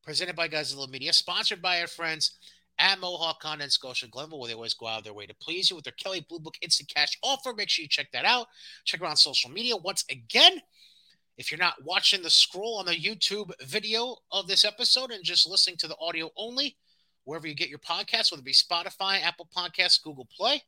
presented 0.03 0.35
by 0.35 0.49
Godzilla 0.49 0.89
Media, 0.89 1.13
sponsored 1.13 1.61
by 1.61 1.79
our 1.79 1.87
friends 1.87 2.37
at 2.79 2.99
Mohawk 2.99 3.41
Con 3.41 3.61
and 3.61 3.71
Scotia 3.71 4.07
Glenville, 4.07 4.39
where 4.39 4.47
they 4.47 4.55
always 4.55 4.73
go 4.73 4.87
out 4.87 4.99
of 4.99 5.03
their 5.03 5.13
way 5.13 5.25
to 5.25 5.35
please 5.35 5.69
you 5.69 5.75
with 5.75 5.85
their 5.85 5.93
Kelley 5.93 6.25
Blue 6.27 6.39
Book 6.39 6.55
Instant 6.61 6.91
Cash 6.93 7.17
offer. 7.21 7.53
Make 7.53 7.69
sure 7.69 7.83
you 7.83 7.89
check 7.89 8.11
that 8.13 8.25
out. 8.25 8.47
Check 8.85 9.01
them 9.01 9.09
on 9.09 9.17
social 9.17 9.49
media. 9.49 9.75
Once 9.75 10.05
again, 10.09 10.61
if 11.37 11.51
you're 11.51 11.59
not 11.59 11.83
watching 11.83 12.21
the 12.21 12.29
scroll 12.29 12.77
on 12.77 12.85
the 12.85 12.95
YouTube 12.95 13.51
video 13.63 14.17
of 14.31 14.47
this 14.47 14.65
episode 14.65 15.11
and 15.11 15.23
just 15.23 15.47
listening 15.47 15.77
to 15.77 15.87
the 15.87 15.97
audio 15.99 16.31
only, 16.35 16.75
wherever 17.25 17.47
you 17.47 17.53
get 17.53 17.69
your 17.69 17.79
podcasts, 17.79 18.31
whether 18.31 18.41
it 18.41 18.45
be 18.45 18.53
Spotify, 18.53 19.21
Apple 19.21 19.47
Podcasts, 19.55 20.01
Google 20.01 20.27
Play. 20.35 20.63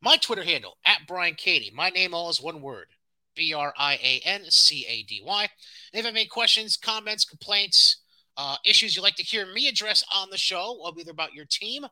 My 0.00 0.16
Twitter 0.16 0.44
handle, 0.44 0.76
at 0.84 1.00
Brian 1.08 1.34
Cady. 1.34 1.72
My 1.74 1.90
name 1.90 2.14
all 2.14 2.30
is 2.30 2.40
one 2.40 2.62
word, 2.62 2.86
B 3.34 3.52
R 3.52 3.74
I 3.76 3.94
A 3.94 4.20
N 4.24 4.44
C 4.48 4.86
A 4.88 5.02
D 5.02 5.20
Y. 5.24 5.44
If 5.44 5.50
you 5.92 6.02
have 6.04 6.14
any 6.14 6.26
questions, 6.26 6.76
comments, 6.76 7.24
complaints, 7.24 7.96
uh, 8.38 8.56
issues 8.64 8.94
you'd 8.94 9.02
like 9.02 9.16
to 9.16 9.22
hear 9.22 9.52
me 9.52 9.68
address 9.68 10.04
on 10.14 10.30
the 10.30 10.38
show, 10.38 10.80
either 10.96 11.10
about 11.10 11.34
your 11.34 11.44
team 11.44 11.84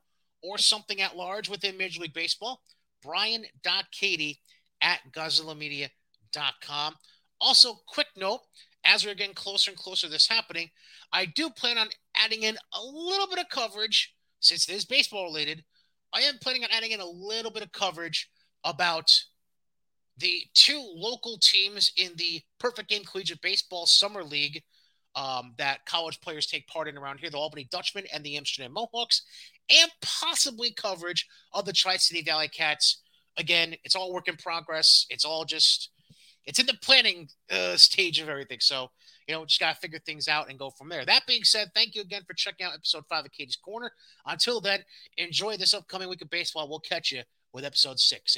or 0.42 0.58
something 0.58 1.02
at 1.02 1.16
large 1.16 1.48
within 1.48 1.76
Major 1.76 2.00
League 2.00 2.14
Baseball, 2.14 2.62
brian.cady 3.02 4.38
at 4.80 5.00
GozillaMedia.com. 5.12 6.94
Also, 7.40 7.74
quick 7.86 8.06
note 8.16 8.40
as 8.84 9.04
we're 9.04 9.14
getting 9.14 9.34
closer 9.34 9.72
and 9.72 9.78
closer 9.78 10.06
to 10.06 10.12
this 10.12 10.28
happening, 10.28 10.70
I 11.12 11.26
do 11.26 11.50
plan 11.50 11.78
on 11.78 11.88
adding 12.16 12.44
in 12.44 12.56
a 12.72 12.82
little 12.82 13.26
bit 13.26 13.40
of 13.40 13.48
coverage 13.50 14.14
since 14.38 14.68
it 14.68 14.74
is 14.74 14.84
baseball 14.84 15.24
related. 15.24 15.64
I 16.14 16.20
am 16.20 16.38
planning 16.40 16.62
on 16.62 16.70
adding 16.72 16.92
in 16.92 17.00
a 17.00 17.06
little 17.06 17.50
bit 17.50 17.64
of 17.64 17.72
coverage 17.72 18.30
about 18.64 19.12
the 20.18 20.42
two 20.54 20.80
local 20.94 21.38
teams 21.38 21.92
in 21.96 22.12
the 22.16 22.40
Perfect 22.58 22.88
Game 22.88 23.04
Collegiate 23.04 23.42
Baseball 23.42 23.86
Summer 23.86 24.22
League 24.22 24.62
um, 25.16 25.54
that 25.58 25.84
college 25.86 26.20
players 26.20 26.46
take 26.46 26.68
part 26.68 26.86
in 26.86 26.96
around 26.96 27.18
here 27.18 27.30
the 27.30 27.38
Albany 27.38 27.66
Dutchmen 27.70 28.04
and 28.12 28.22
the 28.22 28.36
Amsterdam 28.36 28.72
Mohawks, 28.72 29.22
and 29.68 29.90
possibly 30.02 30.72
coverage 30.72 31.26
of 31.52 31.64
the 31.64 31.72
Tri 31.72 31.96
City 31.96 32.22
ValleyCats. 32.22 32.96
Again, 33.38 33.74
it's 33.82 33.96
all 33.96 34.12
work 34.12 34.28
in 34.28 34.36
progress. 34.36 35.06
It's 35.10 35.24
all 35.24 35.44
just, 35.44 35.90
it's 36.44 36.60
in 36.60 36.66
the 36.66 36.78
planning 36.82 37.28
uh, 37.50 37.76
stage 37.76 38.20
of 38.20 38.28
everything. 38.28 38.60
So, 38.60 38.90
you 39.26 39.34
know, 39.34 39.44
just 39.44 39.60
got 39.60 39.74
to 39.74 39.80
figure 39.80 39.98
things 39.98 40.28
out 40.28 40.48
and 40.48 40.58
go 40.58 40.70
from 40.70 40.88
there. 40.88 41.04
That 41.04 41.26
being 41.26 41.44
said, 41.44 41.70
thank 41.74 41.94
you 41.94 42.02
again 42.02 42.22
for 42.26 42.34
checking 42.34 42.64
out 42.66 42.74
episode 42.74 43.04
five 43.08 43.24
of 43.24 43.32
Cady's 43.32 43.56
Corner. 43.56 43.90
Until 44.24 44.60
then, 44.60 44.80
enjoy 45.16 45.56
this 45.56 45.74
upcoming 45.74 46.08
week 46.08 46.22
of 46.22 46.30
baseball. 46.30 46.68
We'll 46.68 46.78
catch 46.78 47.10
you 47.10 47.22
with 47.52 47.64
episode 47.64 47.98
six. 47.98 48.34